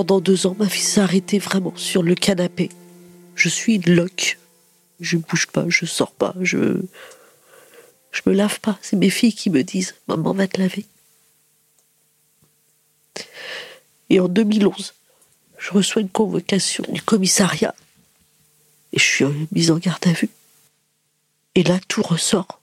Pendant 0.00 0.22
deux 0.22 0.46
ans, 0.46 0.56
ma 0.58 0.66
fille 0.66 0.80
s'est 0.80 1.02
arrêtée 1.02 1.38
vraiment 1.38 1.76
sur 1.76 2.02
le 2.02 2.14
canapé. 2.14 2.70
Je 3.34 3.50
suis 3.50 3.74
une 3.74 3.94
loque. 3.94 4.38
Je 4.98 5.18
ne 5.18 5.20
bouge 5.20 5.46
pas, 5.48 5.66
je 5.68 5.84
sors 5.84 6.12
pas, 6.12 6.34
je. 6.40 6.80
Je 8.10 8.22
me 8.24 8.32
lave 8.32 8.60
pas. 8.60 8.78
C'est 8.80 8.96
mes 8.96 9.10
filles 9.10 9.34
qui 9.34 9.50
me 9.50 9.62
disent 9.62 9.94
Maman 10.08 10.32
va 10.32 10.48
te 10.48 10.58
laver. 10.58 10.86
Et 14.08 14.20
en 14.20 14.28
2011, 14.28 14.94
je 15.58 15.70
reçois 15.70 16.00
une 16.00 16.08
convocation 16.08 16.82
du 16.88 17.02
commissariat 17.02 17.74
et 18.94 18.98
je 18.98 19.04
suis 19.04 19.26
mise 19.52 19.70
en 19.70 19.76
garde 19.76 20.06
à 20.06 20.12
vue. 20.12 20.30
Et 21.56 21.62
là, 21.62 21.78
tout 21.88 22.00
ressort. 22.00 22.62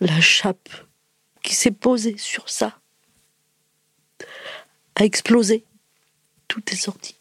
La 0.00 0.22
chape 0.22 0.70
qui 1.42 1.54
s'est 1.54 1.70
posée 1.70 2.16
sur 2.16 2.48
ça 2.48 2.78
a 4.94 5.04
explosé. 5.04 5.62
Tout 6.48 6.62
est 6.72 6.76
sorti. 6.76 7.14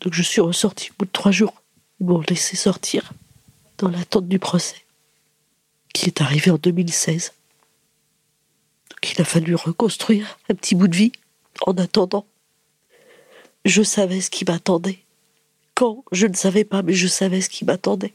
Donc 0.00 0.14
je 0.14 0.22
suis 0.22 0.40
ressortie 0.40 0.90
au 0.90 0.94
bout 0.98 1.04
de 1.04 1.10
trois 1.10 1.32
jours. 1.32 1.62
Ils 2.00 2.06
m'ont 2.06 2.22
laissé 2.28 2.56
sortir 2.56 3.12
dans 3.78 3.88
l'attente 3.88 4.28
du 4.28 4.38
procès, 4.38 4.84
qui 5.94 6.06
est 6.06 6.20
arrivé 6.20 6.50
en 6.50 6.58
2016. 6.58 7.32
Donc 8.90 9.12
il 9.12 9.20
a 9.20 9.24
fallu 9.24 9.54
reconstruire 9.54 10.38
un 10.48 10.54
petit 10.54 10.74
bout 10.74 10.88
de 10.88 10.96
vie 10.96 11.12
en 11.66 11.76
attendant 11.76 12.26
je 13.64 13.82
savais 13.82 14.20
ce 14.20 14.30
qui 14.30 14.44
m'attendait. 14.44 14.98
Quand 15.74 16.04
Je 16.12 16.26
ne 16.26 16.34
savais 16.34 16.64
pas, 16.64 16.82
mais 16.82 16.92
je 16.92 17.06
savais 17.06 17.40
ce 17.40 17.48
qui 17.48 17.64
m'attendait. 17.64 18.14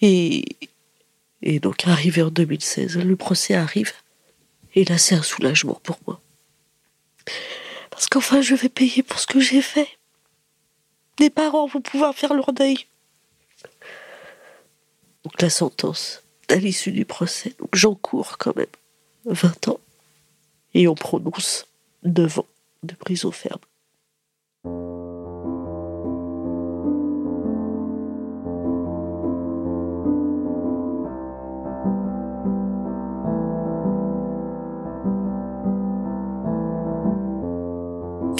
Et, 0.00 0.44
et 1.42 1.60
donc, 1.60 1.86
arrivé 1.86 2.22
en 2.22 2.30
2016, 2.30 2.98
le 2.98 3.16
procès 3.16 3.54
arrive. 3.54 3.92
Et 4.74 4.84
là, 4.84 4.98
c'est 4.98 5.14
un 5.14 5.22
soulagement 5.22 5.80
pour 5.82 5.98
moi. 6.06 6.20
Parce 8.00 8.08
qu'enfin, 8.08 8.40
je 8.40 8.54
vais 8.54 8.70
payer 8.70 9.02
pour 9.02 9.18
ce 9.18 9.26
que 9.26 9.40
j'ai 9.40 9.60
fait. 9.60 9.86
Les 11.18 11.28
parents 11.28 11.66
vont 11.66 11.82
pouvoir 11.82 12.14
faire 12.14 12.32
leur 12.32 12.54
deuil. 12.54 12.86
Donc, 15.22 15.38
la 15.42 15.50
sentence 15.50 16.22
à 16.48 16.54
l'issue 16.54 16.92
du 16.92 17.04
procès. 17.04 17.54
Donc, 17.58 17.68
j'encours 17.74 18.38
quand 18.38 18.56
même 18.56 18.64
20 19.26 19.68
ans. 19.68 19.80
Et 20.72 20.88
on 20.88 20.94
prononce 20.94 21.66
9 22.04 22.38
ans 22.38 22.46
de 22.84 22.94
prison 22.94 23.32
ferme. 23.32 23.60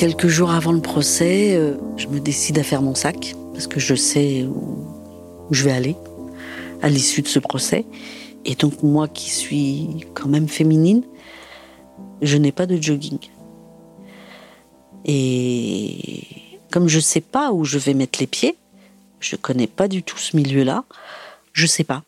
Quelques 0.00 0.28
jours 0.28 0.50
avant 0.50 0.72
le 0.72 0.80
procès, 0.80 1.56
euh, 1.56 1.76
je 1.98 2.06
me 2.06 2.20
décide 2.20 2.58
à 2.58 2.62
faire 2.62 2.80
mon 2.80 2.94
sac 2.94 3.34
parce 3.52 3.66
que 3.66 3.78
je 3.78 3.94
sais 3.94 4.44
où 4.44 4.82
je 5.50 5.62
vais 5.62 5.72
aller 5.72 5.94
à 6.80 6.88
l'issue 6.88 7.20
de 7.20 7.28
ce 7.28 7.38
procès. 7.38 7.84
Et 8.46 8.54
donc 8.54 8.82
moi 8.82 9.08
qui 9.08 9.28
suis 9.28 10.06
quand 10.14 10.26
même 10.30 10.48
féminine, 10.48 11.02
je 12.22 12.38
n'ai 12.38 12.50
pas 12.50 12.64
de 12.64 12.80
jogging. 12.80 13.18
Et 15.04 16.30
comme 16.70 16.88
je 16.88 16.96
ne 16.96 17.02
sais 17.02 17.20
pas 17.20 17.52
où 17.52 17.66
je 17.66 17.76
vais 17.76 17.92
mettre 17.92 18.20
les 18.20 18.26
pieds, 18.26 18.56
je 19.18 19.36
ne 19.36 19.38
connais 19.38 19.66
pas 19.66 19.86
du 19.86 20.02
tout 20.02 20.16
ce 20.16 20.34
milieu-là, 20.34 20.84
je 21.52 21.64
ne 21.64 21.68
sais 21.68 21.84
pas 21.84 22.04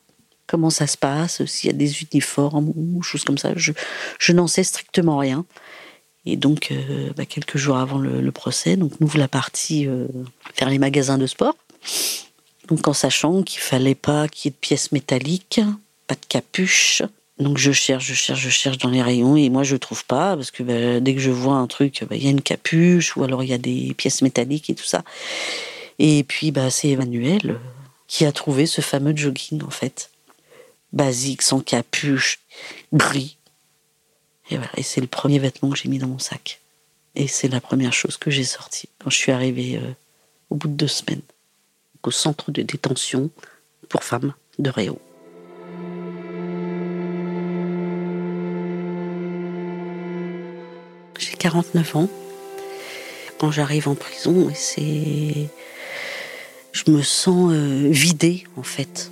comment 0.46 0.70
ça 0.70 0.86
se 0.86 0.96
passe, 0.96 1.44
s'il 1.44 1.70
y 1.70 1.74
a 1.74 1.76
des 1.76 2.00
uniformes 2.00 2.72
ou 2.74 3.02
choses 3.02 3.24
comme 3.24 3.36
ça, 3.36 3.52
je, 3.54 4.32
n'en 4.32 4.46
sais 4.46 4.64
strictement 4.64 5.18
rien. 5.18 5.44
Et 6.24 6.36
donc, 6.36 6.68
euh, 6.70 7.10
bah, 7.16 7.26
quelques 7.26 7.56
jours 7.56 7.76
avant 7.76 7.98
le, 7.98 8.30
procès, 8.32 8.76
donc 8.76 8.92
nous 9.00 9.10
la 9.14 9.28
partie 9.28 9.86
euh, 9.86 10.06
faire 10.54 10.70
les 10.70 10.78
magasins 10.78 11.18
de 11.18 11.26
sport. 11.26 11.56
Donc 12.68 12.86
en 12.86 12.92
sachant 12.92 13.42
qu'il 13.42 13.60
fallait 13.60 13.96
pas 13.96 14.28
qu'il 14.28 14.48
y 14.48 14.50
ait 14.50 14.52
de 14.52 14.60
pièces 14.60 14.92
métalliques, 14.92 15.60
pas 16.06 16.14
de 16.14 16.26
capuche. 16.28 17.02
Donc 17.38 17.58
je 17.58 17.72
cherche, 17.72 18.06
je 18.06 18.14
cherche, 18.14 18.40
je 18.40 18.50
cherche 18.50 18.78
dans 18.78 18.88
les 18.88 19.02
rayons 19.02 19.36
et 19.36 19.50
moi 19.50 19.64
je 19.64 19.74
trouve 19.74 20.04
pas 20.04 20.36
parce 20.36 20.50
que 20.50 20.62
bah, 20.62 21.00
dès 21.00 21.14
que 21.14 21.20
je 21.20 21.30
vois 21.30 21.56
un 21.56 21.66
truc, 21.66 22.04
bah, 22.08 22.14
il 22.14 22.22
y 22.22 22.28
a 22.28 22.30
une 22.30 22.42
capuche 22.42 23.16
ou 23.16 23.24
alors 23.24 23.42
il 23.42 23.50
y 23.50 23.52
a 23.52 23.58
des 23.58 23.94
pièces 23.94 24.22
métalliques 24.22 24.70
et 24.70 24.74
tout 24.74 24.84
ça. 24.84 25.02
Et 25.98 26.24
puis 26.24 26.52
c'est 26.70 26.90
Emmanuel 26.90 27.58
qui 28.06 28.24
a 28.24 28.32
trouvé 28.32 28.66
ce 28.66 28.80
fameux 28.80 29.16
jogging 29.16 29.62
en 29.64 29.70
fait, 29.70 30.10
basique, 30.92 31.42
sans 31.42 31.60
capuche, 31.60 32.40
gris. 32.92 33.38
Et 34.52 34.56
voilà, 34.56 34.70
c'est 34.82 35.00
le 35.00 35.06
premier 35.06 35.38
vêtement 35.38 35.70
que 35.70 35.78
j'ai 35.78 35.88
mis 35.88 35.98
dans 35.98 36.08
mon 36.08 36.18
sac. 36.18 36.60
Et 37.14 37.26
c'est 37.26 37.48
la 37.48 37.62
première 37.62 37.94
chose 37.94 38.18
que 38.18 38.30
j'ai 38.30 38.44
sortie 38.44 38.90
quand 38.98 39.08
je 39.08 39.16
suis 39.16 39.32
arrivée 39.32 39.78
euh, 39.78 39.92
au 40.50 40.56
bout 40.56 40.68
de 40.68 40.74
deux 40.74 40.88
semaines 40.88 41.22
au 42.02 42.10
centre 42.10 42.50
de 42.50 42.60
détention 42.60 43.30
pour 43.88 44.04
femmes 44.04 44.34
de 44.58 44.68
Réau. 44.68 45.00
J'ai 51.18 51.36
49 51.36 51.96
ans. 51.96 52.10
Quand 53.38 53.50
j'arrive 53.50 53.88
en 53.88 53.94
prison, 53.94 54.50
c'est 54.54 55.48
je 56.72 56.90
me 56.90 57.00
sens 57.00 57.52
euh, 57.52 57.88
vidée 57.88 58.44
en 58.56 58.62
fait. 58.62 59.10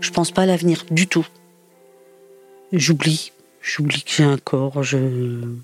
Je 0.00 0.10
pense 0.10 0.32
pas 0.32 0.42
à 0.42 0.46
l'avenir 0.46 0.84
du 0.90 1.06
tout. 1.06 1.26
J'oublie, 2.72 3.30
j'oublie 3.62 4.02
que 4.02 4.10
j'ai 4.10 4.24
un 4.24 4.38
corps. 4.38 4.82
Je... 4.82 4.98
De 4.98 5.58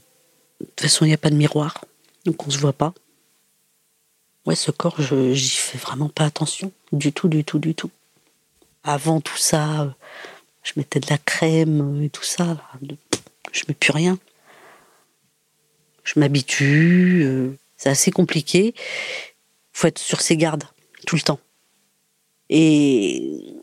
toute 0.60 0.80
façon, 0.80 1.04
il 1.04 1.08
n'y 1.08 1.14
a 1.14 1.18
pas 1.18 1.30
de 1.30 1.36
miroir, 1.36 1.84
donc 2.24 2.46
on 2.46 2.50
se 2.50 2.58
voit 2.58 2.72
pas. 2.72 2.94
Ouais, 4.46 4.54
ce 4.54 4.70
corps, 4.70 4.96
j'y 5.00 5.56
fais 5.56 5.78
vraiment 5.78 6.08
pas 6.08 6.24
attention. 6.24 6.72
Du 6.92 7.12
tout, 7.12 7.28
du 7.28 7.44
tout, 7.44 7.58
du 7.58 7.74
tout. 7.74 7.90
Avant 8.82 9.20
tout 9.20 9.36
ça, 9.36 9.94
je 10.62 10.72
mettais 10.76 11.00
de 11.00 11.06
la 11.10 11.18
crème 11.18 12.02
et 12.02 12.08
tout 12.08 12.24
ça. 12.24 12.56
Je 13.52 13.64
mets 13.68 13.74
plus 13.74 13.92
rien. 13.92 14.18
Je 16.04 16.18
m'habitue. 16.18 17.22
Euh, 17.24 17.58
c'est 17.76 17.90
assez 17.90 18.10
compliqué. 18.10 18.74
faut 19.72 19.86
être 19.86 19.98
sur 19.98 20.20
ses 20.20 20.36
gardes 20.36 20.64
tout 21.06 21.16
le 21.16 21.22
temps. 21.22 21.40
Et 22.48 23.54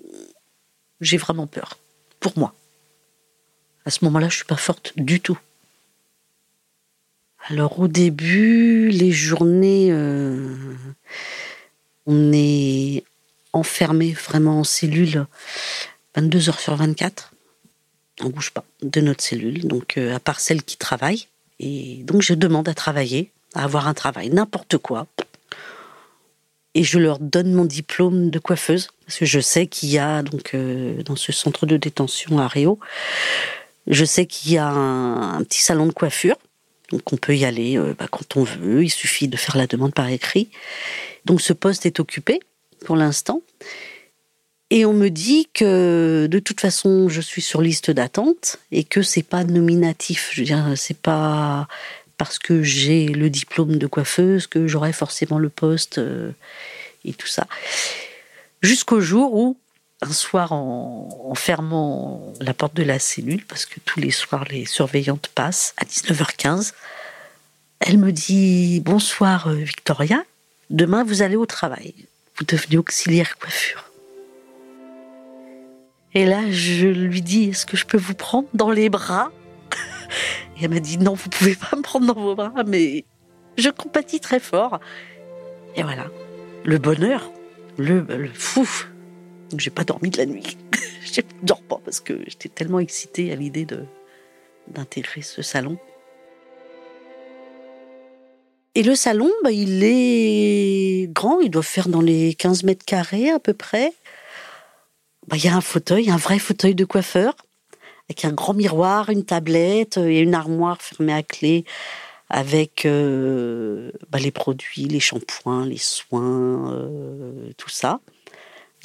j'ai 1.02 1.18
vraiment 1.18 1.48
peur. 1.48 1.78
Pour 2.20 2.38
moi. 2.38 2.54
À 3.86 3.92
ce 3.92 4.04
moment-là, 4.06 4.30
je 4.30 4.38
suis 4.38 4.46
pas 4.46 4.56
forte 4.56 4.94
du 4.98 5.20
tout. 5.20 5.38
Alors 7.48 7.80
au 7.80 7.88
début, 7.88 8.90
les 8.90 9.12
journées, 9.12 9.90
euh, 9.92 10.56
on 12.08 12.32
est 12.34 13.04
enfermé 13.54 14.14
vraiment 14.14 14.60
en 14.60 14.64
cellule 14.64 15.28
22 16.16 16.50
heures 16.50 16.60
sur 16.60 16.76
24. 16.76 17.34
On 18.22 18.30
bouge 18.30 18.52
pas 18.52 18.66
de 18.82 19.02
notre 19.02 19.24
cellule, 19.24 19.68
donc 19.68 19.98
euh, 19.98 20.16
à 20.16 20.20
part 20.20 20.40
celle 20.40 20.64
qui 20.64 20.78
travaille. 20.78 21.28
Et 21.60 22.02
donc 22.04 22.24
je 22.24 22.34
demande 22.34 22.68
à 22.68 22.74
travailler, 22.74 23.32
à 23.54 23.64
avoir 23.64 23.88
un 23.88 23.94
travail, 23.94 24.30
n'importe 24.30 24.78
quoi. 24.80 25.06
Et 26.74 26.84
je 26.84 26.98
leur 26.98 27.20
donne 27.20 27.54
mon 27.54 27.66
diplôme 27.66 28.32
de 28.32 28.40
coiffeuse, 28.40 28.90
parce 29.06 29.20
que 29.20 29.26
je 29.26 29.40
sais 29.40 29.68
qu'il 29.68 29.90
y 29.90 30.00
a 30.00 30.24
donc 30.24 30.56
euh, 30.56 31.04
dans 31.04 31.16
ce 31.16 31.32
centre 31.32 31.66
de 31.66 31.78
détention 31.78 32.40
à 32.40 32.48
Rio, 32.48 32.80
je 33.88 34.06
sais 34.06 34.26
qu'il 34.26 34.54
y 34.54 34.58
a 34.58 34.68
un 34.68 35.44
petit 35.44 35.62
salon 35.62 35.86
de 35.86 35.94
coiffure 35.94 36.38
donc 36.92 37.14
on 37.14 37.18
peut 37.18 37.36
y 37.36 37.46
aller 37.46 37.78
euh, 37.78 37.96
bah, 37.98 38.08
quand 38.10 38.38
on 38.38 38.44
veut, 38.44 38.84
il 38.84 38.90
suffit 38.90 39.28
de 39.28 39.38
faire 39.38 39.58
la 39.58 39.68
demande 39.68 39.94
par 39.94 40.10
écrit. 40.10 40.50
Donc 41.26 41.42
ce 41.42 41.54
poste 41.54 41.86
est 41.86 42.00
occupé 42.00 42.40
pour 42.86 42.96
l'instant. 42.96 43.42
Et 44.72 44.86
on 44.86 44.94
me 44.94 45.10
dit 45.10 45.48
que 45.54 46.28
de 46.30 46.40
toute 46.40 46.60
façon, 46.60 47.08
je 47.08 47.22
suis 47.22 47.42
sur 47.42 47.62
liste 47.62 47.92
d'attente 47.92 48.58
et 48.72 48.84
que 48.84 49.02
c'est 49.02 49.24
pas 49.24 49.44
nominatif. 49.44 50.30
Je 50.34 50.42
veux 50.42 50.46
dire, 50.46 50.74
c'est 50.76 50.98
pas 50.98 51.68
parce 52.18 52.40
que 52.40 52.64
j'ai 52.64 53.08
le 53.08 53.30
diplôme 53.30 53.78
de 53.78 53.88
coiffeuse 53.88 54.48
que 54.48 54.68
j'aurai 54.68 54.94
forcément 54.94 55.38
le 55.38 55.50
poste 55.50 55.98
euh, 55.98 56.32
et 57.04 57.14
tout 57.14 57.28
ça. 57.28 57.48
Jusqu'au 58.62 59.02
jour 59.02 59.34
où 59.34 59.58
un 60.06 60.14
soir 60.14 60.52
en, 60.52 61.34
fermant 61.36 62.34
la 62.40 62.54
porte 62.54 62.76
de 62.76 62.84
la 62.84 63.00
cellule, 63.00 63.46
parce 63.46 63.66
que 63.66 63.80
tous 63.80 64.00
les 64.00 64.12
soirs 64.12 64.46
les 64.46 64.66
surveillantes 64.66 65.28
passent 65.28 65.74
à 65.78 65.86
19h15, 65.86 66.74
elle 67.80 67.98
me 67.98 68.12
dit 68.12 68.82
Bonsoir 68.82 69.48
euh, 69.48 69.56
Victoria, 69.56 70.24
demain 70.70 71.04
vous 71.04 71.22
allez 71.22 71.36
au 71.36 71.46
travail, 71.46 71.94
vous 72.38 72.46
devenez 72.46 72.78
auxiliaire 72.78 73.38
coiffure. 73.38 73.92
Et 76.14 76.26
là, 76.26 76.50
je 76.50 76.88
lui 76.88 77.22
dis 77.22 77.50
Est-ce 77.50 77.66
que 77.66 77.76
je 77.76 77.86
peux 77.86 77.98
vous 77.98 78.16
prendre 78.16 78.48
dans 78.54 78.72
les 78.72 78.90
bras? 78.90 79.32
Et 80.58 80.64
elle 80.64 80.70
m'a 80.70 80.80
dit 80.80 80.98
Non, 80.98 81.14
vous 81.14 81.30
pouvez 81.30 81.56
pas 81.56 81.76
me 81.76 81.82
prendre 81.82 82.14
dans 82.14 82.22
vos 82.22 82.36
bras, 82.36 82.64
mais 82.66 83.04
je 83.58 83.70
compatis 83.70 84.20
très 84.20 84.40
fort. 84.40 84.80
Et 85.76 85.84
voilà, 85.84 86.06
le 86.64 86.78
bonheur, 86.78 87.30
le, 87.78 88.02
le 88.02 88.30
fou, 88.34 88.68
j'ai 89.60 89.70
pas 89.70 89.84
dormi 89.84 90.10
de 90.10 90.18
la 90.18 90.26
nuit. 90.26 90.58
je 91.04 91.22
dors 91.44 91.62
pas 91.62 91.80
parce 91.84 92.00
que 92.00 92.20
j'étais 92.28 92.50
tellement 92.50 92.80
excitée 92.80 93.32
à 93.32 93.36
l'idée 93.36 93.66
de 93.66 93.86
d'intégrer 94.68 95.22
ce 95.22 95.42
salon. 95.44 95.78
Et 98.74 98.84
le 98.84 98.96
salon, 98.96 99.32
bah, 99.44 99.52
il 99.52 99.84
est 99.84 101.08
grand, 101.14 101.40
il 101.40 101.50
doit 101.50 101.64
faire 101.64 101.88
dans 101.88 102.02
les 102.02 102.34
15 102.34 102.64
mètres 102.64 102.84
carrés 102.84 103.30
à 103.30 103.40
peu 103.40 103.54
près. 103.54 103.94
Bah, 105.28 105.38
il 105.38 105.46
y 105.46 105.48
a 105.48 105.56
un 105.56 105.62
fauteuil, 105.62 106.10
un 106.10 106.18
vrai 106.18 106.40
fauteuil 106.40 106.76
de 106.76 106.84
coiffeur, 106.84 107.36
avec 108.10 108.26
un 108.26 108.32
grand 108.32 108.54
miroir, 108.54 109.10
une 109.10 109.24
tablette 109.24 109.98
et 109.98 110.20
une 110.20 110.34
armoire 110.34 110.82
fermée 110.82 111.14
à 111.14 111.24
clé 111.24 111.64
avec 112.30 112.86
euh, 112.86 113.92
bah, 114.10 114.20
les 114.20 114.32
produits, 114.32 114.86
les 114.86 115.00
shampoings, 115.00 115.66
les 115.66 115.78
soins, 115.78 116.74
euh, 116.74 117.52
tout 117.58 117.70
ça. 117.70 118.02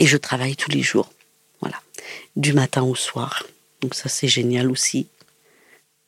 Et 0.00 0.06
je 0.06 0.16
travaille 0.16 0.56
tous 0.56 0.70
les 0.70 0.82
jours. 0.82 1.10
Voilà. 1.60 1.80
Du 2.34 2.52
matin 2.52 2.82
au 2.82 2.96
soir. 2.96 3.44
Donc 3.80 3.94
ça, 3.94 4.08
c'est 4.08 4.28
génial 4.28 4.70
aussi. 4.70 5.06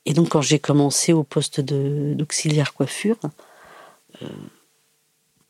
Et 0.05 0.14
donc, 0.14 0.31
quand 0.31 0.42
j'ai 0.42 0.59
commencé 0.59 1.12
au 1.12 1.22
poste 1.22 1.61
d'auxiliaire 1.61 2.74
coiffure, 2.74 3.20
euh, 4.22 4.28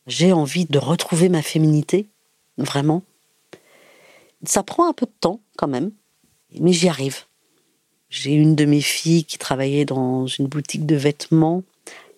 j'ai 0.05 0.31
envie 0.31 0.65
de 0.65 0.77
retrouver 0.77 1.29
ma 1.29 1.41
féminité, 1.41 2.07
vraiment. 2.57 3.01
Ça 4.43 4.61
prend 4.61 4.87
un 4.87 4.93
peu 4.93 5.05
de 5.05 5.13
temps 5.19 5.39
quand 5.57 5.67
même, 5.67 5.91
mais 6.59 6.73
j'y 6.73 6.89
arrive. 6.89 7.23
J'ai 8.09 8.33
une 8.33 8.55
de 8.55 8.65
mes 8.65 8.81
filles 8.81 9.23
qui 9.23 9.37
travaillait 9.37 9.85
dans 9.85 10.27
une 10.27 10.47
boutique 10.47 10.85
de 10.85 10.95
vêtements, 10.95 11.63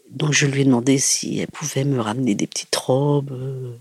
donc 0.10 0.34
je 0.34 0.46
lui 0.46 0.62
ai 0.62 0.66
demandé 0.66 0.98
si 0.98 1.40
elle 1.40 1.48
pouvait 1.48 1.86
me 1.86 2.02
ramener 2.02 2.36
des 2.36 2.48
petites 2.48 2.76
robes 2.76 3.32
euh, 3.32 3.76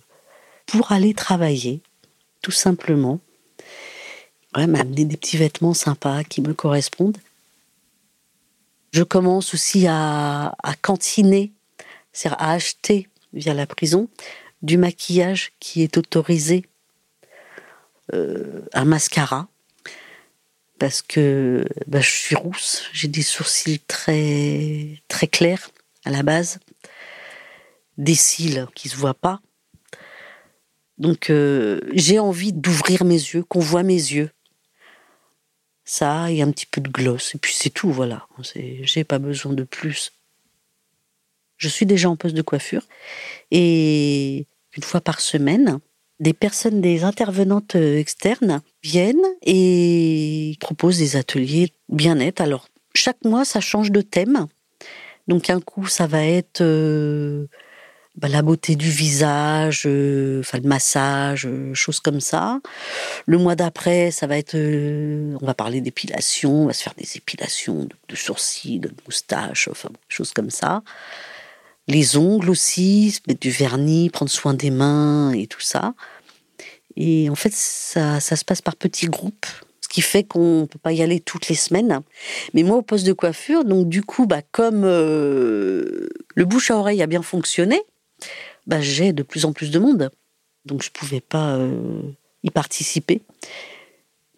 pour 0.66 0.92
aller 0.92 1.12
travailler 1.12 1.80
tout 2.44 2.50
simplement. 2.50 3.20
M'amener 4.54 5.06
des 5.06 5.16
petits 5.16 5.38
vêtements 5.38 5.72
sympas 5.72 6.24
qui 6.24 6.42
me 6.42 6.52
correspondent. 6.52 7.16
Je 8.92 9.02
commence 9.02 9.54
aussi 9.54 9.86
à, 9.88 10.54
cantiner, 10.82 11.52
c'est-à-dire 12.12 12.40
à 12.40 12.52
acheter 12.52 13.08
via 13.32 13.54
la 13.54 13.66
prison 13.66 14.08
du 14.60 14.76
maquillage 14.76 15.52
qui 15.58 15.82
est 15.82 15.96
autorisé, 15.96 16.66
euh, 18.12 18.60
un 18.74 18.84
mascara, 18.84 19.48
parce 20.78 21.00
que 21.00 21.64
bah, 21.86 22.00
je 22.00 22.10
suis 22.10 22.36
rousse, 22.36 22.84
j'ai 22.92 23.08
des 23.08 23.22
sourcils 23.22 23.80
très 23.80 25.02
très 25.08 25.26
clairs 25.26 25.70
à 26.04 26.10
la 26.10 26.22
base, 26.22 26.60
des 27.96 28.14
cils 28.14 28.66
qui 28.74 28.90
se 28.90 28.96
voient 28.96 29.14
pas, 29.14 29.40
donc 30.98 31.30
euh, 31.30 31.80
j'ai 31.92 32.18
envie 32.18 32.52
d'ouvrir 32.52 33.04
mes 33.04 33.14
yeux, 33.14 33.42
qu'on 33.42 33.60
voit 33.60 33.82
mes 33.82 33.94
yeux. 33.94 34.30
Ça 35.84 36.30
et 36.30 36.40
un 36.40 36.50
petit 36.50 36.66
peu 36.66 36.80
de 36.80 36.88
gloss. 36.88 37.34
Et 37.34 37.38
puis 37.38 37.54
c'est 37.54 37.70
tout, 37.70 37.90
voilà. 37.92 38.26
J'ai 38.54 39.04
pas 39.04 39.18
besoin 39.18 39.52
de 39.52 39.64
plus. 39.64 40.12
Je 41.56 41.68
suis 41.68 41.86
déjà 41.86 42.08
en 42.08 42.16
poste 42.16 42.34
de 42.34 42.42
coiffure. 42.42 42.86
Et 43.50 44.46
une 44.76 44.82
fois 44.82 45.00
par 45.00 45.20
semaine, 45.20 45.80
des 46.20 46.32
personnes, 46.32 46.80
des 46.80 47.04
intervenantes 47.04 47.76
euh, 47.76 47.98
externes 47.98 48.62
viennent 48.82 49.26
et 49.42 50.56
proposent 50.60 50.98
des 50.98 51.16
ateliers 51.16 51.72
bien-être. 51.88 52.40
Alors, 52.40 52.68
chaque 52.94 53.24
mois, 53.24 53.44
ça 53.44 53.60
change 53.60 53.90
de 53.90 54.00
thème. 54.00 54.46
Donc, 55.26 55.50
un 55.50 55.60
coup, 55.60 55.86
ça 55.86 56.06
va 56.06 56.24
être 56.24 56.60
euh, 56.60 57.46
bah, 58.16 58.28
la 58.28 58.42
beauté 58.42 58.76
du 58.76 58.90
visage, 58.90 59.84
euh, 59.86 60.42
le 60.52 60.68
massage, 60.68 61.48
choses 61.72 62.00
comme 62.00 62.20
ça. 62.20 62.60
Le 63.26 63.38
mois 63.38 63.56
d'après, 63.56 64.10
ça 64.10 64.26
va 64.26 64.38
être, 64.38 64.54
on 64.54 65.44
va 65.44 65.54
parler 65.54 65.80
d'épilation, 65.80 66.62
on 66.62 66.66
va 66.66 66.72
se 66.72 66.82
faire 66.82 66.94
des 66.96 67.16
épilations 67.16 67.88
de, 68.08 68.16
sourcils, 68.16 68.78
de 68.78 68.90
moustaches, 69.06 69.68
enfin 69.68 69.90
choses 70.08 70.32
comme 70.32 70.50
ça 70.50 70.82
les 71.88 72.16
ongles 72.16 72.50
aussi, 72.50 73.18
mettre 73.28 73.40
du 73.40 73.50
vernis, 73.50 74.10
prendre 74.10 74.30
soin 74.30 74.54
des 74.54 74.70
mains 74.70 75.32
et 75.32 75.46
tout 75.46 75.60
ça. 75.60 75.94
Et 76.96 77.28
en 77.28 77.34
fait, 77.34 77.52
ça, 77.52 78.20
ça 78.20 78.36
se 78.36 78.44
passe 78.44 78.62
par 78.62 78.76
petits 78.76 79.06
groupes, 79.06 79.46
ce 79.80 79.88
qui 79.88 80.00
fait 80.00 80.24
qu'on 80.24 80.62
ne 80.62 80.66
peut 80.66 80.78
pas 80.78 80.92
y 80.92 81.02
aller 81.02 81.20
toutes 81.20 81.48
les 81.48 81.54
semaines. 81.54 82.00
Mais 82.54 82.62
moi, 82.62 82.76
au 82.76 82.82
poste 82.82 83.06
de 83.06 83.12
coiffure, 83.12 83.64
donc 83.64 83.88
du 83.88 84.02
coup, 84.02 84.26
bah, 84.26 84.42
comme 84.52 84.84
euh, 84.84 86.08
le 86.34 86.44
bouche 86.44 86.70
à 86.70 86.76
oreille 86.76 87.02
a 87.02 87.06
bien 87.06 87.22
fonctionné, 87.22 87.82
bah, 88.66 88.80
j'ai 88.80 89.12
de 89.12 89.22
plus 89.22 89.44
en 89.44 89.52
plus 89.52 89.70
de 89.70 89.78
monde. 89.78 90.10
Donc 90.64 90.82
je 90.82 90.88
ne 90.88 90.92
pouvais 90.92 91.20
pas 91.20 91.56
euh, 91.56 92.02
y 92.42 92.50
participer. 92.50 93.22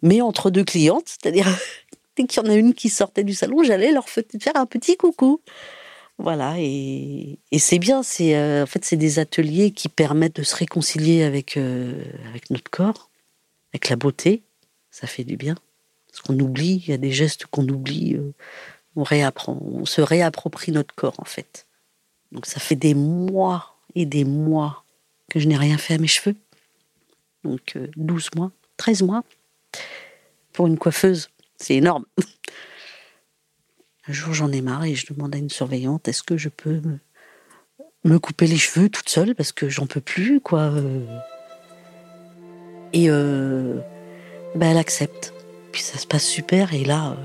Mais 0.01 0.21
entre 0.21 0.49
deux 0.49 0.63
clientes, 0.63 1.07
c'est-à-dire 1.07 1.47
dès 2.17 2.25
qu'il 2.25 2.43
y 2.43 2.45
en 2.45 2.49
a 2.49 2.55
une 2.55 2.73
qui 2.73 2.89
sortait 2.89 3.23
du 3.23 3.33
salon, 3.33 3.63
j'allais 3.63 3.91
leur 3.91 4.09
faire 4.09 4.55
un 4.55 4.65
petit 4.65 4.97
coucou. 4.97 5.41
Voilà, 6.19 6.55
et, 6.57 7.37
c'est 7.57 7.79
bien. 7.79 8.01
C'est 8.03 8.35
euh, 8.35 8.63
en 8.63 8.65
fait 8.65 8.83
c'est 8.83 8.97
des 8.97 9.19
ateliers 9.19 9.71
qui 9.71 9.87
permettent 9.87 10.37
de 10.37 10.43
se 10.43 10.55
réconcilier 10.55 11.23
avec 11.23 11.57
euh, 11.57 12.03
avec 12.29 12.49
notre 12.49 12.71
corps, 12.71 13.09
avec 13.73 13.89
la 13.89 13.95
beauté. 13.95 14.41
Ça 14.89 15.07
fait 15.07 15.23
du 15.23 15.37
bien. 15.37 15.55
Parce 16.07 16.21
qu'on 16.21 16.39
oublie, 16.39 16.81
il 16.85 16.89
y 16.89 16.93
a 16.93 16.97
des 16.97 17.11
gestes 17.11 17.45
qu'on 17.45 17.67
oublie. 17.67 18.17
On 18.95 19.03
réapprend, 19.03 19.59
on 19.61 19.85
se 19.85 20.01
réapproprie 20.01 20.71
notre 20.71 20.95
corps 20.95 21.19
en 21.19 21.25
fait. 21.25 21.67
Donc 22.31 22.47
ça 22.47 22.59
fait 22.59 22.75
des 22.75 22.95
mois 22.95 23.76
et 23.97 24.05
des 24.05 24.25
mois 24.25 24.83
que 25.29 25.39
je 25.39 25.47
n'ai 25.47 25.57
rien 25.57 25.77
fait 25.77 25.95
à 25.95 25.97
mes 25.97 26.07
cheveux. 26.07 26.35
Donc 27.43 27.77
12 27.95 28.29
mois, 28.35 28.51
13 28.77 29.03
mois 29.03 29.23
pour 30.53 30.67
une 30.67 30.77
coiffeuse, 30.77 31.29
c'est 31.57 31.75
énorme. 31.75 32.05
Un 34.07 34.13
jour, 34.13 34.33
j'en 34.33 34.51
ai 34.51 34.61
marre 34.61 34.85
et 34.85 34.95
je 34.95 35.11
demande 35.13 35.35
à 35.35 35.37
une 35.37 35.49
surveillante 35.49 36.07
est-ce 36.07 36.23
que 36.23 36.37
je 36.37 36.49
peux 36.49 36.81
me, 38.03 38.19
couper 38.19 38.47
les 38.47 38.57
cheveux 38.57 38.89
toute 38.89 39.09
seule? 39.09 39.35
Parce 39.35 39.51
que 39.51 39.67
j'en 39.67 39.85
peux 39.85 39.99
plus, 39.99 40.39
quoi. 40.39 40.61
Euh. 40.61 41.05
Et 42.93 43.09
euh, 43.09 43.79
ben 44.55 44.71
elle 44.71 44.77
accepte. 44.77 45.33
Puis 45.73 45.81
ça 45.81 45.97
se 45.97 46.07
passe 46.07 46.25
super 46.25 46.73
et 46.73 46.85
là, 46.85 47.11
euh, 47.11 47.15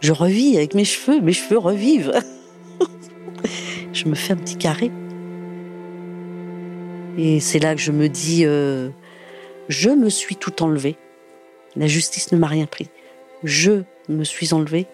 je 0.00 0.12
revis 0.12 0.56
avec 0.56 0.74
mes 0.74 0.84
cheveux, 0.84 1.20
mes 1.20 1.32
cheveux 1.32 1.58
revivent. 1.58 2.12
je 3.92 4.04
me 4.06 4.14
fais 4.14 4.34
un 4.34 4.36
petit 4.36 4.56
carré. 4.56 4.90
Et 7.16 7.40
c'est 7.40 7.58
là 7.58 7.74
que 7.74 7.80
je 7.80 7.92
me 7.92 8.08
dis, 8.08 8.44
je 9.68 9.90
me 9.90 10.08
suis 10.08 10.36
tout 10.36 10.62
enlevé. 10.62 10.96
La 11.76 11.86
justice 11.86 12.32
ne 12.32 12.38
m'a 12.38 12.46
rien 12.46 12.66
pris. 12.66 12.88
Je 13.42 13.82
me 14.08 14.24
suis 14.24 14.52
enlevé 14.54 14.86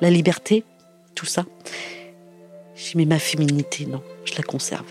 la 0.00 0.10
liberté, 0.10 0.64
tout 1.14 1.26
ça. 1.26 1.44
J'ai 2.74 2.96
mis 2.96 3.06
ma 3.06 3.18
féminité, 3.18 3.86
non, 3.86 4.02
je 4.24 4.34
la 4.36 4.42
conserve. 4.42 4.86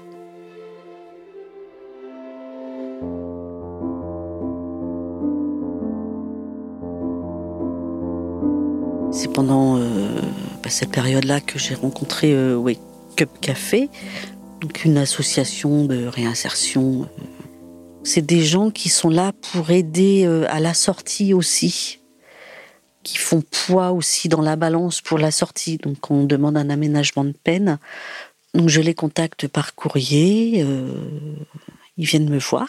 C'est 9.11 9.33
pendant 9.33 9.77
euh, 9.77 10.21
bah, 10.63 10.69
cette 10.69 10.91
période-là 10.91 11.41
que 11.41 11.57
j'ai 11.57 11.73
rencontré 11.73 12.31
euh, 12.31 12.55
Wake 12.55 12.79
Up 13.19 13.29
Café, 13.41 13.89
donc 14.59 14.85
une 14.85 14.97
association 14.97 15.85
de 15.85 16.05
réinsertion. 16.05 17.09
C'est 18.03 18.25
des 18.25 18.43
gens 18.43 18.71
qui 18.71 18.89
sont 18.89 19.09
là 19.09 19.33
pour 19.51 19.71
aider 19.71 20.25
euh, 20.25 20.45
à 20.49 20.59
la 20.59 20.73
sortie 20.73 21.33
aussi 21.33 21.99
qui 23.03 23.17
font 23.17 23.41
poids 23.41 23.91
aussi 23.91 24.27
dans 24.27 24.41
la 24.41 24.55
balance 24.55 25.01
pour 25.01 25.17
la 25.17 25.31
sortie. 25.31 25.77
Donc 25.77 26.11
on 26.11 26.25
demande 26.25 26.57
un 26.57 26.69
aménagement 26.69 27.23
de 27.23 27.31
peine. 27.31 27.79
Donc 28.53 28.69
je 28.69 28.81
les 28.81 28.93
contacte 28.93 29.47
par 29.47 29.75
courrier. 29.75 30.61
Euh, 30.63 30.93
ils 31.97 32.05
viennent 32.05 32.29
me 32.29 32.39
voir. 32.39 32.67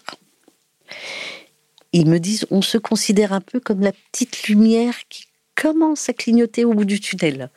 Ils 1.92 2.08
me 2.08 2.18
disent 2.18 2.46
on 2.50 2.62
se 2.62 2.78
considère 2.78 3.32
un 3.32 3.40
peu 3.40 3.60
comme 3.60 3.80
la 3.80 3.92
petite 3.92 4.44
lumière 4.44 4.94
qui 5.08 5.24
commence 5.56 6.08
à 6.08 6.12
clignoter 6.12 6.64
au 6.64 6.74
bout 6.74 6.84
du 6.84 7.00
tunnel. 7.00 7.50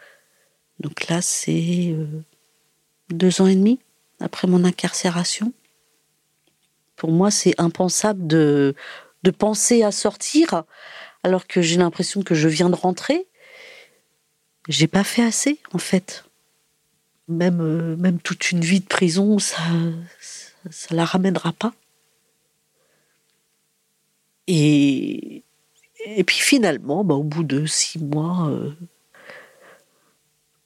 Donc 0.80 1.08
là 1.08 1.22
c'est 1.22 1.94
euh, 1.94 2.06
deux 3.10 3.42
ans 3.42 3.48
et 3.48 3.56
demi 3.56 3.80
après 4.20 4.48
mon 4.48 4.64
incarcération. 4.64 5.54
Pour 6.96 7.12
moi 7.12 7.32
c'est 7.32 7.60
impensable 7.60 8.28
de, 8.28 8.76
de 9.24 9.32
penser 9.32 9.84
à 9.84 9.92
sortir 9.92 10.64
alors 11.24 11.48
que 11.48 11.62
j'ai 11.62 11.78
l'impression 11.78 12.22
que 12.22 12.36
je 12.36 12.48
viens 12.48 12.70
de 12.70 12.76
rentrer. 12.76 13.28
J'ai 14.68 14.88
pas 14.88 15.04
fait 15.04 15.24
assez, 15.24 15.60
en 15.74 15.78
fait. 15.78 16.26
Même, 17.28 17.62
euh, 17.62 17.96
même 17.96 18.20
toute 18.20 18.52
une 18.52 18.62
vie 18.62 18.82
de 18.82 18.86
prison, 18.86 19.40
ça, 19.40 19.58
ça, 20.70 20.94
la 20.94 21.06
ramènera 21.06 21.54
pas. 21.54 21.74
Et, 24.48 25.44
et 26.06 26.24
puis 26.26 26.38
finalement, 26.38 27.06
bah, 27.06 27.16
au 27.16 27.24
bout 27.24 27.44
de 27.44 27.66
six 27.66 28.00
mois, 28.00 28.50
euh, 28.50 28.74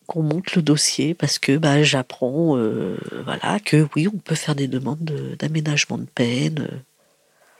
qu'on 0.08 0.24
monte 0.24 0.56
le 0.56 0.62
dossier 0.62 1.14
parce 1.14 1.38
que 1.38 1.58
bah, 1.58 1.84
j'apprends 1.84 2.58
euh, 2.58 2.98
voilà, 3.26 3.60
que 3.60 3.88
oui, 3.96 4.08
on 4.08 4.18
peut 4.18 4.36
faire 4.36 4.56
des 4.56 4.68
demandes 4.68 5.04
d'aménagement 5.38 5.98
de, 5.98 6.06
peine. 6.06 6.82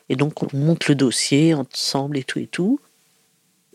et 0.10 0.16
donc 0.16 0.42
on 0.42 0.58
monte 0.58 0.88
le 0.88 0.96
dossier 0.96 1.54
ensemble 1.54 2.18
et 2.18 2.24
tout 2.24 2.40
et 2.40 2.48
tout. 2.48 2.80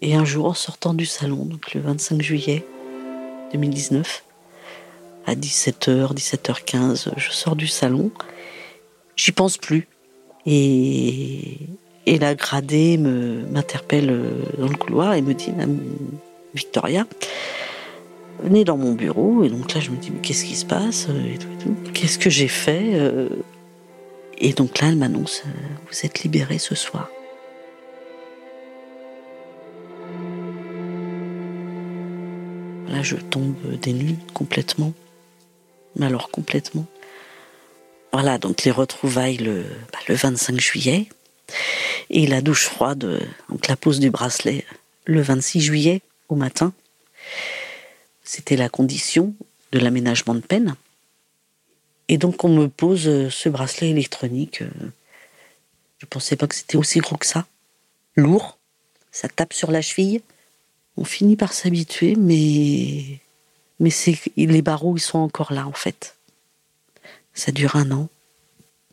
Et 0.00 0.16
un 0.16 0.24
jour, 0.24 0.46
en 0.46 0.54
sortant 0.54 0.94
du 0.94 1.06
salon, 1.06 1.44
donc 1.44 1.74
le 1.74 1.80
25 1.80 2.20
juillet 2.22 2.64
2019, 3.52 4.24
à 5.26 5.34
17h, 5.36 6.12
17h15, 6.12 7.12
je 7.16 7.30
sors 7.30 7.54
du 7.54 7.68
salon. 7.68 8.10
J'y 9.14 9.30
pense 9.30 9.58
plus. 9.58 9.86
Et, 10.44 11.58
et 12.06 12.18
la 12.18 12.34
gradée 12.34 12.96
m'interpelle 12.96 14.10
euh, 14.10 14.42
dans 14.58 14.66
le 14.66 14.76
couloir 14.76 15.14
et 15.14 15.22
me 15.22 15.34
dit, 15.34 15.52
Victoria, 16.52 17.06
venez 18.42 18.64
dans 18.64 18.76
mon 18.76 18.92
bureau. 18.92 19.44
Et 19.44 19.48
donc 19.48 19.72
là, 19.74 19.80
je 19.80 19.90
me 19.90 19.96
dis, 19.96 20.10
mais 20.10 20.20
qu'est-ce 20.20 20.44
qui 20.44 20.56
se 20.56 20.64
passe 20.64 21.08
et 21.08 21.38
tout, 21.38 21.48
Qu'est-ce 21.92 22.18
que 22.18 22.30
j'ai 22.30 22.48
fait 22.48 22.90
euh? 22.94 23.28
Et 24.38 24.52
donc 24.52 24.80
là, 24.80 24.88
elle 24.88 24.96
m'annonce, 24.96 25.42
euh, 25.46 25.50
vous 25.88 26.04
êtes 26.04 26.24
libérée 26.24 26.58
ce 26.58 26.74
soir. 26.74 27.08
Là, 32.88 33.02
je 33.02 33.16
tombe 33.16 33.56
des 33.80 33.92
nues 33.92 34.16
complètement. 34.34 34.92
Mais 35.96 36.06
alors 36.06 36.30
complètement. 36.30 36.86
Voilà, 38.12 38.38
donc 38.38 38.64
les 38.64 38.70
retrouvailles 38.70 39.36
le, 39.36 39.64
25 40.08 40.52
bah, 40.52 40.58
juillet. 40.58 41.06
Et 42.10 42.26
la 42.26 42.40
douche 42.40 42.64
froide, 42.64 43.20
donc 43.48 43.68
la 43.68 43.76
pose 43.76 44.00
du 44.00 44.10
bracelet, 44.10 44.64
le 45.04 45.22
26 45.22 45.60
juillet 45.60 46.02
au 46.28 46.34
matin. 46.34 46.72
C'était 48.24 48.56
la 48.56 48.68
condition 48.68 49.34
de 49.72 49.78
l'aménagement 49.78 50.34
de 50.34 50.40
peine. 50.40 50.74
Et 52.08 52.18
donc 52.18 52.44
on 52.44 52.48
me 52.48 52.68
pose 52.68 53.30
ce 53.30 53.48
bracelet 53.48 53.90
électronique. 53.90 54.62
Je 55.98 56.06
pensais 56.06 56.36
pas 56.36 56.46
que 56.46 56.54
c'était 56.54 56.76
aussi 56.76 56.98
gros 56.98 57.16
que 57.16 57.26
ça. 57.26 57.46
Lourd. 58.16 58.58
Ça 59.10 59.28
tape 59.28 59.52
sur 59.52 59.70
la 59.70 59.82
cheville 59.82 60.22
on 60.96 61.04
finit 61.04 61.36
par 61.36 61.52
s'habituer, 61.52 62.16
mais, 62.16 63.20
mais 63.80 63.90
les 64.36 64.62
barreaux, 64.62 64.96
ils 64.96 65.00
sont 65.00 65.18
encore 65.18 65.52
là, 65.52 65.66
en 65.66 65.72
fait. 65.72 66.16
Ça 67.34 67.52
dure 67.52 67.76
un 67.76 67.90
an. 67.92 68.08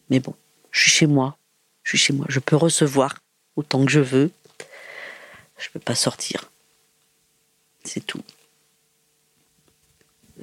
Mais 0.09 0.19
bon, 0.19 0.33
je 0.71 0.81
suis 0.81 0.91
chez 0.91 1.07
moi. 1.07 1.37
Je 1.83 1.89
suis 1.89 1.97
chez 1.97 2.13
moi. 2.13 2.25
Je 2.29 2.39
peux 2.39 2.55
recevoir 2.55 3.17
autant 3.55 3.83
que 3.85 3.91
je 3.91 3.99
veux. 3.99 4.31
Je 5.57 5.67
ne 5.67 5.73
peux 5.73 5.79
pas 5.79 5.95
sortir. 5.95 6.51
C'est 7.83 8.05
tout. 8.05 8.23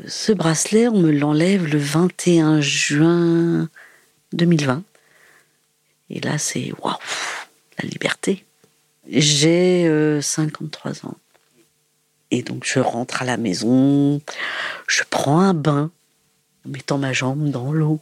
Ce 0.06 0.32
bracelet, 0.32 0.88
on 0.88 0.98
me 0.98 1.10
l'enlève 1.10 1.66
le 1.66 1.78
21 1.78 2.60
juin 2.60 3.68
2020. 4.32 4.82
Et 6.10 6.20
là, 6.20 6.38
c'est 6.38 6.72
waouh, 6.82 6.94
la 7.78 7.88
liberté. 7.88 8.44
J'ai 9.08 9.88
53 10.20 10.90
euh, 10.90 11.08
ans. 11.08 11.16
Et 12.30 12.42
donc 12.42 12.64
je 12.64 12.80
rentre 12.80 13.22
à 13.22 13.24
la 13.24 13.36
maison, 13.36 14.20
je 14.88 15.02
prends 15.08 15.40
un 15.40 15.54
bain, 15.54 15.90
mettant 16.64 16.98
ma 16.98 17.12
jambe 17.12 17.50
dans 17.50 17.72
l'eau. 17.72 18.00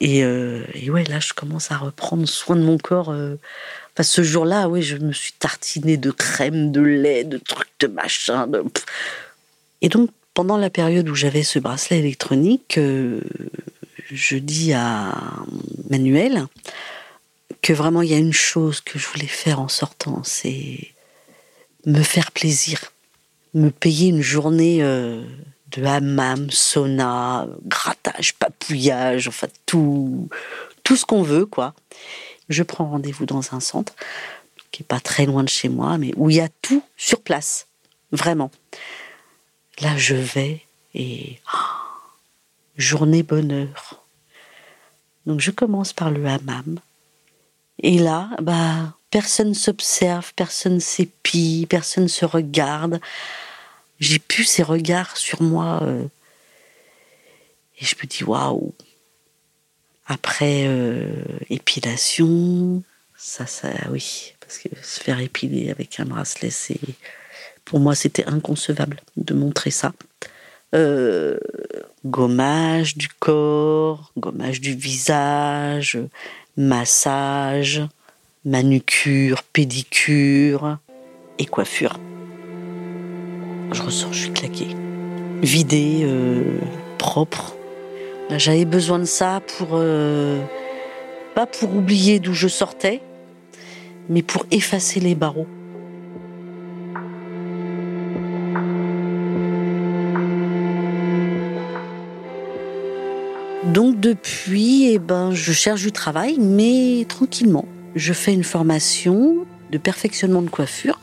Et, 0.00 0.24
euh, 0.24 0.64
et, 0.74 0.90
ouais, 0.90 1.04
là, 1.04 1.20
je 1.20 1.32
commence 1.32 1.70
à 1.70 1.76
reprendre 1.76 2.26
soin 2.26 2.56
de 2.56 2.62
mon 2.62 2.78
corps. 2.78 3.10
Euh. 3.10 3.36
Enfin, 3.92 4.02
ce 4.02 4.22
jour-là, 4.22 4.68
oui, 4.68 4.82
je 4.82 4.96
me 4.96 5.12
suis 5.12 5.32
tartinée 5.32 5.96
de 5.96 6.10
crème, 6.10 6.72
de 6.72 6.80
lait, 6.80 7.24
de 7.24 7.38
trucs, 7.38 7.70
de 7.78 7.86
machin. 7.86 8.48
Et 9.80 9.88
donc, 9.88 10.10
pendant 10.34 10.56
la 10.56 10.68
période 10.68 11.08
où 11.08 11.14
j'avais 11.14 11.44
ce 11.44 11.58
bracelet 11.58 12.00
électronique, 12.00 12.76
euh, 12.78 13.20
je 14.10 14.36
dis 14.36 14.72
à 14.72 15.14
Manuel 15.88 16.46
que 17.62 17.72
vraiment 17.72 18.02
il 18.02 18.10
y 18.10 18.14
a 18.14 18.18
une 18.18 18.32
chose 18.32 18.80
que 18.80 18.98
je 18.98 19.06
voulais 19.06 19.26
faire 19.26 19.60
en 19.60 19.68
sortant, 19.68 20.22
c'est 20.24 20.92
me 21.86 22.02
faire 22.02 22.32
plaisir, 22.32 22.92
me 23.54 23.70
payer 23.70 24.08
une 24.08 24.22
journée 24.22 24.82
euh, 24.82 25.24
de 25.70 25.84
hammam, 25.84 26.50
sauna, 26.50 27.46
grattage, 27.64 28.34
papouillage, 28.34 29.28
enfin 29.28 29.46
tout, 29.66 30.28
tout 30.82 30.96
ce 30.96 31.06
qu'on 31.06 31.22
veut, 31.22 31.46
quoi. 31.46 31.74
Je 32.48 32.62
prends 32.62 32.88
rendez-vous 32.88 33.24
dans 33.24 33.54
un 33.54 33.60
centre 33.60 33.94
qui 34.70 34.82
est 34.82 34.86
pas 34.86 35.00
très 35.00 35.24
loin 35.24 35.44
de 35.44 35.48
chez 35.48 35.68
moi, 35.68 35.96
mais 35.98 36.12
où 36.16 36.30
il 36.30 36.36
y 36.36 36.40
a 36.40 36.48
tout 36.60 36.82
sur 36.96 37.20
place, 37.22 37.68
vraiment. 38.12 38.50
Là, 39.80 39.96
je 39.96 40.14
vais 40.14 40.62
et 40.94 41.38
oh, 41.52 41.58
journée 42.76 43.22
bonheur. 43.22 44.04
Donc 45.26 45.40
je 45.40 45.50
commence 45.50 45.92
par 45.92 46.10
le 46.10 46.24
hammam. 46.26 46.78
Et 47.82 47.98
là, 47.98 48.30
bah 48.40 48.96
personne 49.10 49.54
s'observe, 49.54 50.32
personne 50.34 50.80
s'épie, 50.80 51.66
personne 51.68 52.08
se 52.08 52.24
regarde. 52.24 53.00
J'ai 53.98 54.18
pu 54.18 54.44
ces 54.44 54.62
regards 54.62 55.16
sur 55.16 55.42
moi 55.42 55.80
euh, 55.82 56.04
et 57.78 57.84
je 57.84 57.96
me 57.96 58.06
dis 58.06 58.24
waouh. 58.24 58.74
Après 60.06 60.64
euh, 60.66 61.24
épilation, 61.48 62.82
ça, 63.16 63.46
ça, 63.46 63.70
oui, 63.90 64.34
parce 64.40 64.58
que 64.58 64.68
se 64.82 65.00
faire 65.00 65.18
épiler 65.18 65.70
avec 65.70 65.98
un 65.98 66.04
bracelet, 66.04 66.50
c'est 66.50 66.80
pour 67.64 67.80
moi 67.80 67.94
c'était 67.94 68.26
inconcevable 68.26 69.00
de 69.16 69.34
montrer 69.34 69.70
ça. 69.70 69.92
Euh, 70.74 71.38
gommage 72.04 72.96
du 72.96 73.08
corps, 73.08 74.12
gommage 74.18 74.60
du 74.60 74.74
visage, 74.74 75.98
massage, 76.56 77.82
manucure, 78.44 79.42
pédicure 79.44 80.78
et 81.38 81.46
coiffure. 81.46 81.98
Je 83.72 83.82
ressors, 83.82 84.12
je 84.12 84.20
suis 84.20 84.32
claquée. 84.32 84.68
Vidé, 85.42 86.00
euh, 86.02 86.58
propre. 86.98 87.54
J'avais 88.30 88.64
besoin 88.64 88.98
de 88.98 89.04
ça 89.04 89.40
pour. 89.56 89.70
Euh, 89.72 90.42
pas 91.34 91.46
pour 91.46 91.74
oublier 91.74 92.20
d'où 92.20 92.32
je 92.32 92.48
sortais, 92.48 93.00
mais 94.08 94.22
pour 94.22 94.46
effacer 94.50 95.00
les 95.00 95.14
barreaux. 95.14 95.48
Donc 103.72 103.98
depuis, 103.98 104.92
eh 104.92 104.98
ben, 104.98 105.32
je 105.32 105.52
cherche 105.52 105.82
du 105.82 105.90
travail, 105.90 106.36
mais 106.38 107.06
tranquillement. 107.08 107.66
Je 107.94 108.12
fais 108.12 108.32
une 108.32 108.44
formation 108.44 109.46
de 109.70 109.78
perfectionnement 109.78 110.42
de 110.42 110.50
coiffure 110.50 111.00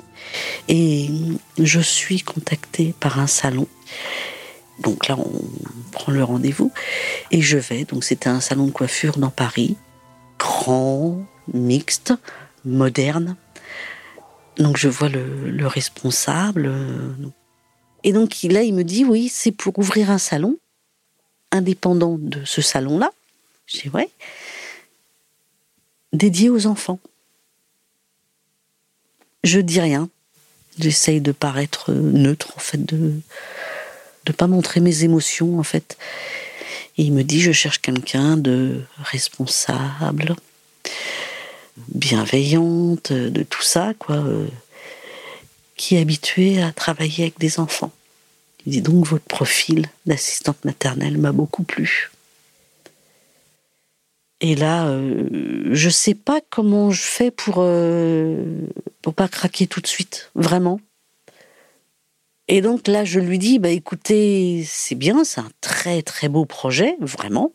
et 0.68 1.10
je 1.58 1.80
suis 1.80 2.22
contactée 2.22 2.94
par 3.00 3.20
un 3.20 3.28
salon. 3.28 3.68
Donc 4.80 5.08
là, 5.08 5.18
on 5.18 5.42
prend 5.92 6.12
le 6.12 6.24
rendez-vous 6.24 6.72
et 7.32 7.42
je 7.42 7.58
vais. 7.58 7.84
Donc 7.86 8.04
c'était 8.04 8.30
un 8.30 8.40
salon 8.42 8.68
de 8.68 8.72
coiffure 8.72 9.18
dans 9.18 9.32
Paris, 9.32 9.76
grand, 10.38 11.24
mixte, 11.54 12.14
moderne. 12.64 13.36
Donc 14.58 14.78
je 14.78 14.88
vois 14.88 15.10
le, 15.10 15.50
le 15.50 15.68
responsable. 15.68 16.72
Et 18.04 18.14
donc 18.14 18.38
là, 18.44 18.62
il 18.62 18.76
me 18.76 18.84
dit 18.84 19.04
oui, 19.04 19.30
c'est 19.30 19.52
pour 19.52 19.80
ouvrir 19.80 20.12
un 20.12 20.20
salon 20.20 20.58
indépendant 21.52 22.18
de 22.20 22.44
ce 22.46 22.62
salon-là. 22.62 23.12
Dis 23.68 23.90
ouais. 23.90 24.10
Dédié 26.14 26.50
aux 26.50 26.68
enfants. 26.68 27.00
Je 29.44 29.60
dis 29.60 29.80
rien. 29.80 30.10
J'essaye 30.80 31.22
de 31.22 31.32
paraître 31.32 31.92
neutre, 31.92 32.54
en 32.56 32.60
fait, 32.60 32.84
de 32.84 33.14
ne 34.28 34.34
pas 34.34 34.48
montrer 34.48 34.80
mes 34.80 35.04
émotions, 35.04 35.60
en 35.60 35.64
fait. 35.64 35.98
Et 36.98 37.04
il 37.04 37.14
me 37.14 37.24
dit, 37.24 37.42
je 37.42 37.52
cherche 37.52 37.80
quelqu'un 37.82 38.38
de 38.38 38.82
responsable, 38.98 40.36
bienveillante, 41.90 43.12
de 43.12 43.44
tout 43.44 43.64
ça, 43.64 43.94
quoi, 43.98 44.18
euh, 44.18 44.48
qui 45.76 45.96
est 45.96 46.02
habitué 46.02 46.62
à 46.62 46.72
travailler 46.72 47.24
avec 47.24 47.40
des 47.40 47.60
enfants. 47.60 47.92
Il 48.66 48.74
dit 48.74 48.82
donc 48.82 49.06
votre 49.06 49.26
profil 49.26 49.88
d'assistante 50.06 50.64
maternelle 50.66 51.18
m'a 51.18 51.32
beaucoup 51.32 51.64
plu. 51.64 52.12
Et 54.42 54.56
là, 54.56 54.88
euh, 54.88 55.70
je 55.72 55.90
sais 55.90 56.16
pas 56.16 56.42
comment 56.50 56.90
je 56.90 57.02
fais 57.02 57.30
pour 57.30 57.56
euh, 57.60 58.68
pas 59.16 59.28
craquer 59.28 59.68
tout 59.68 59.82
de 59.82 59.88
suite, 59.88 60.32
vraiment. 60.34 60.80
Et 62.48 62.62
donc 62.62 62.88
là, 62.88 63.06
je 63.06 63.20
lui 63.20 63.38
dis, 63.38 63.60
bah 63.60 63.70
écoutez, 63.70 64.64
c'est 64.68 64.96
bien, 64.96 65.24
c'est 65.24 65.42
un 65.42 65.52
très 65.62 66.02
très 66.02 66.28
beau 66.28 66.46
projet, 66.46 66.98
vraiment. 67.00 67.54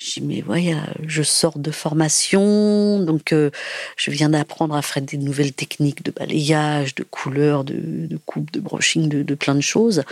Je 0.00 0.14
dis, 0.14 0.22
mais 0.22 0.40
voilà, 0.40 0.86
je 1.06 1.22
sors 1.22 1.58
de 1.58 1.70
formation, 1.70 3.00
donc 3.00 3.32
euh, 3.32 3.50
je 3.98 4.10
viens 4.10 4.30
d'apprendre 4.30 4.74
à 4.74 4.80
faire 4.80 5.02
des 5.02 5.18
nouvelles 5.18 5.52
techniques 5.52 6.02
de 6.02 6.10
balayage, 6.10 6.94
de 6.94 7.02
couleur, 7.02 7.64
de, 7.64 8.18
coupe, 8.24 8.50
de 8.50 8.60
brushing, 8.60 9.10
de, 9.10 9.34
plein 9.34 9.54
de 9.54 9.60
choses. 9.60 10.04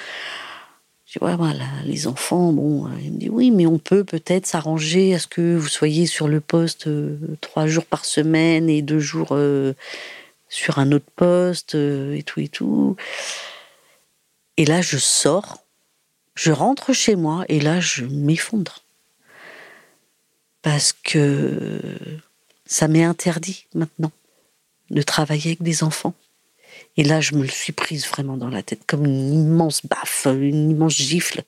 Je 1.07 1.19
dis, 1.19 1.25
ouais, 1.25 1.35
voilà, 1.37 1.65
les 1.87 2.07
enfants, 2.07 2.53
bon, 2.53 2.87
euh, 2.87 2.91
il 3.03 3.13
me 3.13 3.19
dit, 3.19 3.31
oui, 3.31 3.51
mais 3.51 3.65
on 3.65 3.79
peut 3.79 4.05
peut-être 4.05 4.45
s'arranger 4.45 5.15
à 5.15 5.19
ce 5.19 5.27
que 5.27 5.57
vous 5.57 5.69
soyez 5.69 6.05
sur 6.05 6.29
le 6.29 6.41
poste 6.41 6.87
euh, 6.87 7.17
trois 7.41 7.67
jours 7.67 7.87
par 7.87 8.05
semaine 8.05 8.69
et 8.69 8.83
deux 8.83 9.01
jours 9.01 9.35
sur 10.51 10.79
un 10.79 10.93
autre 10.93 11.11
poste 11.17 11.75
et 11.75 12.23
tout 12.27 12.41
et 12.41 12.49
tout. 12.49 12.97
Et 14.59 14.67
là, 14.67 14.83
je 14.83 14.99
sors, 14.99 15.65
je 16.35 16.53
rentre 16.53 16.93
chez 16.93 17.17
moi 17.17 17.47
et 17.49 17.59
là, 17.59 17.81
je 17.81 18.05
m'effondre 18.05 18.83
parce 20.71 20.93
que 20.93 21.81
ça 22.67 22.89
m'est 22.89 23.03
interdit 23.03 23.65
maintenant 23.75 24.13
de 24.91 25.01
travailler 25.01 25.47
avec 25.53 25.63
des 25.63 25.83
enfants. 25.83 26.13
Et 26.99 27.05
là, 27.05 27.23
je 27.23 27.37
me 27.37 27.41
le 27.41 27.49
suis 27.49 27.73
prise 27.73 28.07
vraiment 28.07 28.37
dans 28.37 28.51
la 28.51 28.63
tête 28.63 28.83
comme 28.87 29.07
une 29.07 29.33
immense 29.33 29.87
baffe, 29.87 30.27
une 30.27 30.71
immense 30.71 30.93
gifle. 30.93 31.41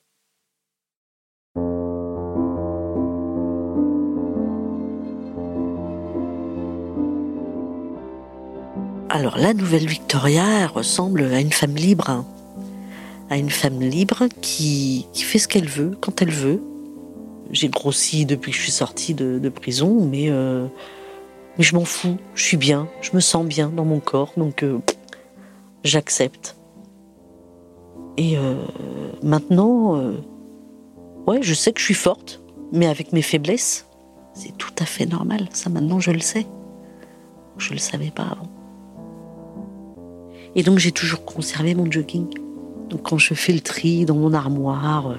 Alors 9.07 9.37
la 9.37 9.53
nouvelle 9.53 9.85
Victoria 9.85 10.65
ressemble 10.65 11.25
à 11.25 11.39
une 11.39 11.51
femme 11.51 11.75
libre, 11.75 12.09
hein. 12.09 12.25
à 13.29 13.37
une 13.37 13.51
femme 13.51 13.81
libre 13.81 14.29
qui, 14.41 15.05
qui 15.13 15.21
fait 15.21 15.37
ce 15.37 15.47
qu'elle 15.47 15.69
veut 15.69 15.95
quand 16.01 16.23
elle 16.23 16.31
veut, 16.31 16.59
j'ai 17.51 17.69
grossi 17.69 18.25
depuis 18.25 18.51
que 18.51 18.57
je 18.57 18.63
suis 18.63 18.71
sortie 18.71 19.13
de, 19.13 19.49
prison, 19.49 20.05
mais, 20.05 20.29
euh, 20.29 20.67
mais 21.57 21.63
je 21.63 21.75
m'en 21.75 21.85
fous. 21.85 22.17
Je 22.35 22.43
suis 22.43 22.57
bien, 22.57 22.87
je 23.01 23.11
me 23.13 23.19
sens 23.19 23.45
bien 23.45 23.69
dans 23.69 23.85
mon 23.85 23.99
corps, 23.99 24.33
donc 24.37 24.63
euh, 24.63 24.79
j'accepte. 25.83 26.55
Et 28.17 28.37
euh, 28.37 28.55
maintenant, 29.23 30.13
ouais, 31.27 31.41
je 31.41 31.53
sais 31.53 31.71
que 31.71 31.79
je 31.79 31.85
suis 31.85 31.93
forte, 31.93 32.41
mais 32.71 32.87
avec 32.87 33.13
mes 33.13 33.21
faiblesses, 33.21 33.87
c'est 34.33 34.57
tout 34.57 34.73
à 34.79 34.85
fait 34.85 35.05
normal. 35.05 35.47
Ça, 35.53 35.69
maintenant, 35.69 35.99
je 35.99 36.11
le 36.11 36.19
sais. 36.19 36.45
Je 37.57 37.73
le 37.73 37.79
savais 37.79 38.11
pas 38.11 38.23
avant. 38.23 38.49
Et 40.55 40.63
donc, 40.63 40.79
j'ai 40.79 40.91
toujours 40.91 41.25
conservé 41.25 41.75
mon 41.75 41.89
jogging. 41.89 42.27
Donc, 42.89 43.03
quand 43.03 43.17
je 43.17 43.33
fais 43.33 43.53
le 43.53 43.61
tri 43.61 44.05
dans 44.05 44.15
mon 44.15 44.33
armoire, 44.33 45.15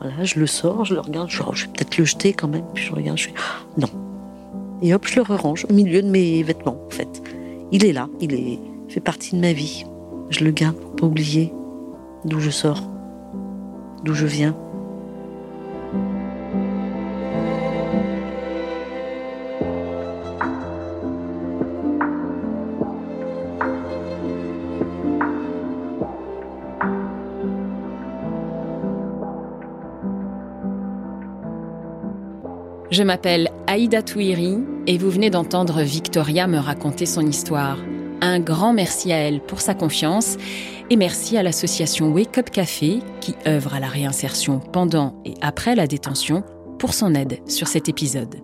voilà, 0.00 0.24
je 0.24 0.38
le 0.38 0.46
sors, 0.46 0.84
je 0.84 0.94
le 0.94 1.00
regarde, 1.00 1.28
je, 1.28 1.42
je 1.52 1.66
vais 1.66 1.72
peut-être 1.72 1.98
le 1.98 2.04
jeter 2.04 2.32
quand 2.32 2.48
même. 2.48 2.64
Puis 2.74 2.84
je 2.84 2.92
regarde, 2.92 3.18
je 3.18 3.28
fais 3.28 3.34
non. 3.76 3.88
Et 4.80 4.94
hop, 4.94 5.06
je 5.06 5.16
le 5.16 5.22
range 5.34 5.66
au 5.68 5.72
milieu 5.72 6.02
de 6.02 6.08
mes 6.08 6.42
vêtements, 6.42 6.80
en 6.86 6.90
fait. 6.90 7.22
Il 7.72 7.84
est 7.84 7.92
là, 7.92 8.08
il 8.20 8.32
est, 8.32 8.58
fait 8.88 9.00
partie 9.00 9.34
de 9.34 9.40
ma 9.40 9.52
vie. 9.52 9.84
Je 10.30 10.44
le 10.44 10.50
garde 10.50 10.76
pour 10.76 10.96
pas 10.96 11.06
oublier 11.06 11.52
d'où 12.24 12.38
je 12.38 12.50
sors, 12.50 12.82
d'où 14.04 14.14
je 14.14 14.26
viens. 14.26 14.56
Je 32.98 33.04
m'appelle 33.04 33.52
Aïda 33.68 34.02
Touiri 34.02 34.58
et 34.88 34.98
vous 34.98 35.08
venez 35.08 35.30
d'entendre 35.30 35.82
Victoria 35.82 36.48
me 36.48 36.58
raconter 36.58 37.06
son 37.06 37.24
histoire. 37.24 37.78
Un 38.20 38.40
grand 38.40 38.72
merci 38.72 39.12
à 39.12 39.18
elle 39.18 39.40
pour 39.40 39.60
sa 39.60 39.72
confiance 39.72 40.36
et 40.90 40.96
merci 40.96 41.36
à 41.36 41.44
l'association 41.44 42.10
Wake 42.10 42.36
Up 42.38 42.50
Café 42.50 42.98
qui 43.20 43.36
œuvre 43.46 43.74
à 43.74 43.78
la 43.78 43.86
réinsertion 43.86 44.58
pendant 44.58 45.14
et 45.24 45.34
après 45.42 45.76
la 45.76 45.86
détention 45.86 46.42
pour 46.80 46.92
son 46.92 47.14
aide 47.14 47.38
sur 47.46 47.68
cet 47.68 47.88
épisode. 47.88 48.34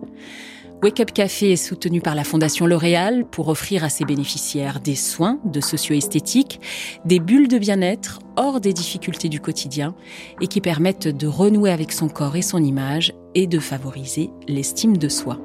Wake 0.85 0.99
Up 0.99 1.13
Café 1.13 1.51
est 1.51 1.55
soutenu 1.55 1.99
par 1.99 2.13
la 2.13 2.23
Fondation 2.23 2.67
L'Oréal 2.67 3.25
pour 3.25 3.47
offrir 3.47 3.83
à 3.83 3.89
ses 3.89 4.05
bénéficiaires 4.05 4.79
des 4.79 4.93
soins 4.93 5.39
de 5.43 5.59
socio-esthétique, 5.59 6.61
des 7.05 7.19
bulles 7.19 7.47
de 7.47 7.57
bien-être 7.57 8.19
hors 8.35 8.59
des 8.59 8.71
difficultés 8.71 9.27
du 9.27 9.39
quotidien 9.39 9.95
et 10.41 10.45
qui 10.45 10.61
permettent 10.61 11.07
de 11.07 11.25
renouer 11.25 11.71
avec 11.71 11.91
son 11.91 12.07
corps 12.07 12.35
et 12.35 12.43
son 12.43 12.63
image 12.63 13.15
et 13.33 13.47
de 13.47 13.57
favoriser 13.57 14.29
l'estime 14.47 14.97
de 14.97 15.09
soi. 15.09 15.39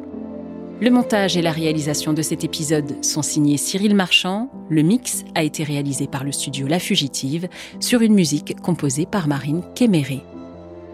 Le 0.83 0.91
montage 0.91 1.39
et 1.39 1.43
la 1.43 1.53
réalisation 1.53 2.13
de 2.13 2.21
cet 2.21 2.45
épisode 2.45 3.03
sont 3.03 3.23
signés 3.23 3.57
Cyril 3.57 3.95
Marchand. 3.95 4.51
Le 4.69 4.83
mix 4.83 5.25
a 5.35 5.43
été 5.43 5.65
réalisé 5.65 6.07
par 6.07 6.23
le 6.23 6.33
studio 6.33 6.67
La 6.67 6.79
Fugitive 6.79 7.49
sur 7.81 8.03
une 8.03 8.13
musique 8.13 8.61
composée 8.61 9.07
par 9.07 9.27
Marine 9.27 9.63
Kéméré. 9.75 10.21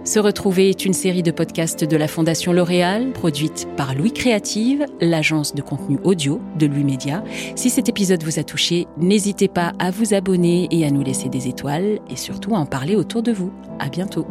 Se 0.07 0.21
retrouver 0.21 0.69
est 0.69 0.85
une 0.85 0.93
série 0.93 1.25
de 1.25 1.33
podcasts 1.33 1.83
de 1.83 1.97
la 1.97 2.07
Fondation 2.07 2.53
L'Oréal, 2.53 3.11
produite 3.13 3.67
par 3.77 3.93
Louis 3.93 4.13
Créative, 4.13 4.87
l'agence 5.01 5.53
de 5.53 5.63
contenu 5.63 5.99
audio 6.05 6.41
de 6.57 6.67
Louis 6.67 6.85
Média. 6.85 7.25
Si 7.57 7.71
cet 7.71 7.89
épisode 7.89 8.23
vous 8.23 8.39
a 8.39 8.45
touché, 8.45 8.87
n'hésitez 8.99 9.49
pas 9.49 9.73
à 9.81 9.91
vous 9.91 10.15
abonner 10.15 10.69
et 10.71 10.87
à 10.87 10.93
nous 10.93 11.03
laisser 11.03 11.29
des 11.29 11.49
étoiles 11.49 11.99
et 12.09 12.15
surtout 12.15 12.55
à 12.55 12.59
en 12.59 12.67
parler 12.67 12.95
autour 12.95 13.25
de 13.25 13.33
vous. 13.33 13.51
À 13.81 13.89
bientôt. 13.89 14.29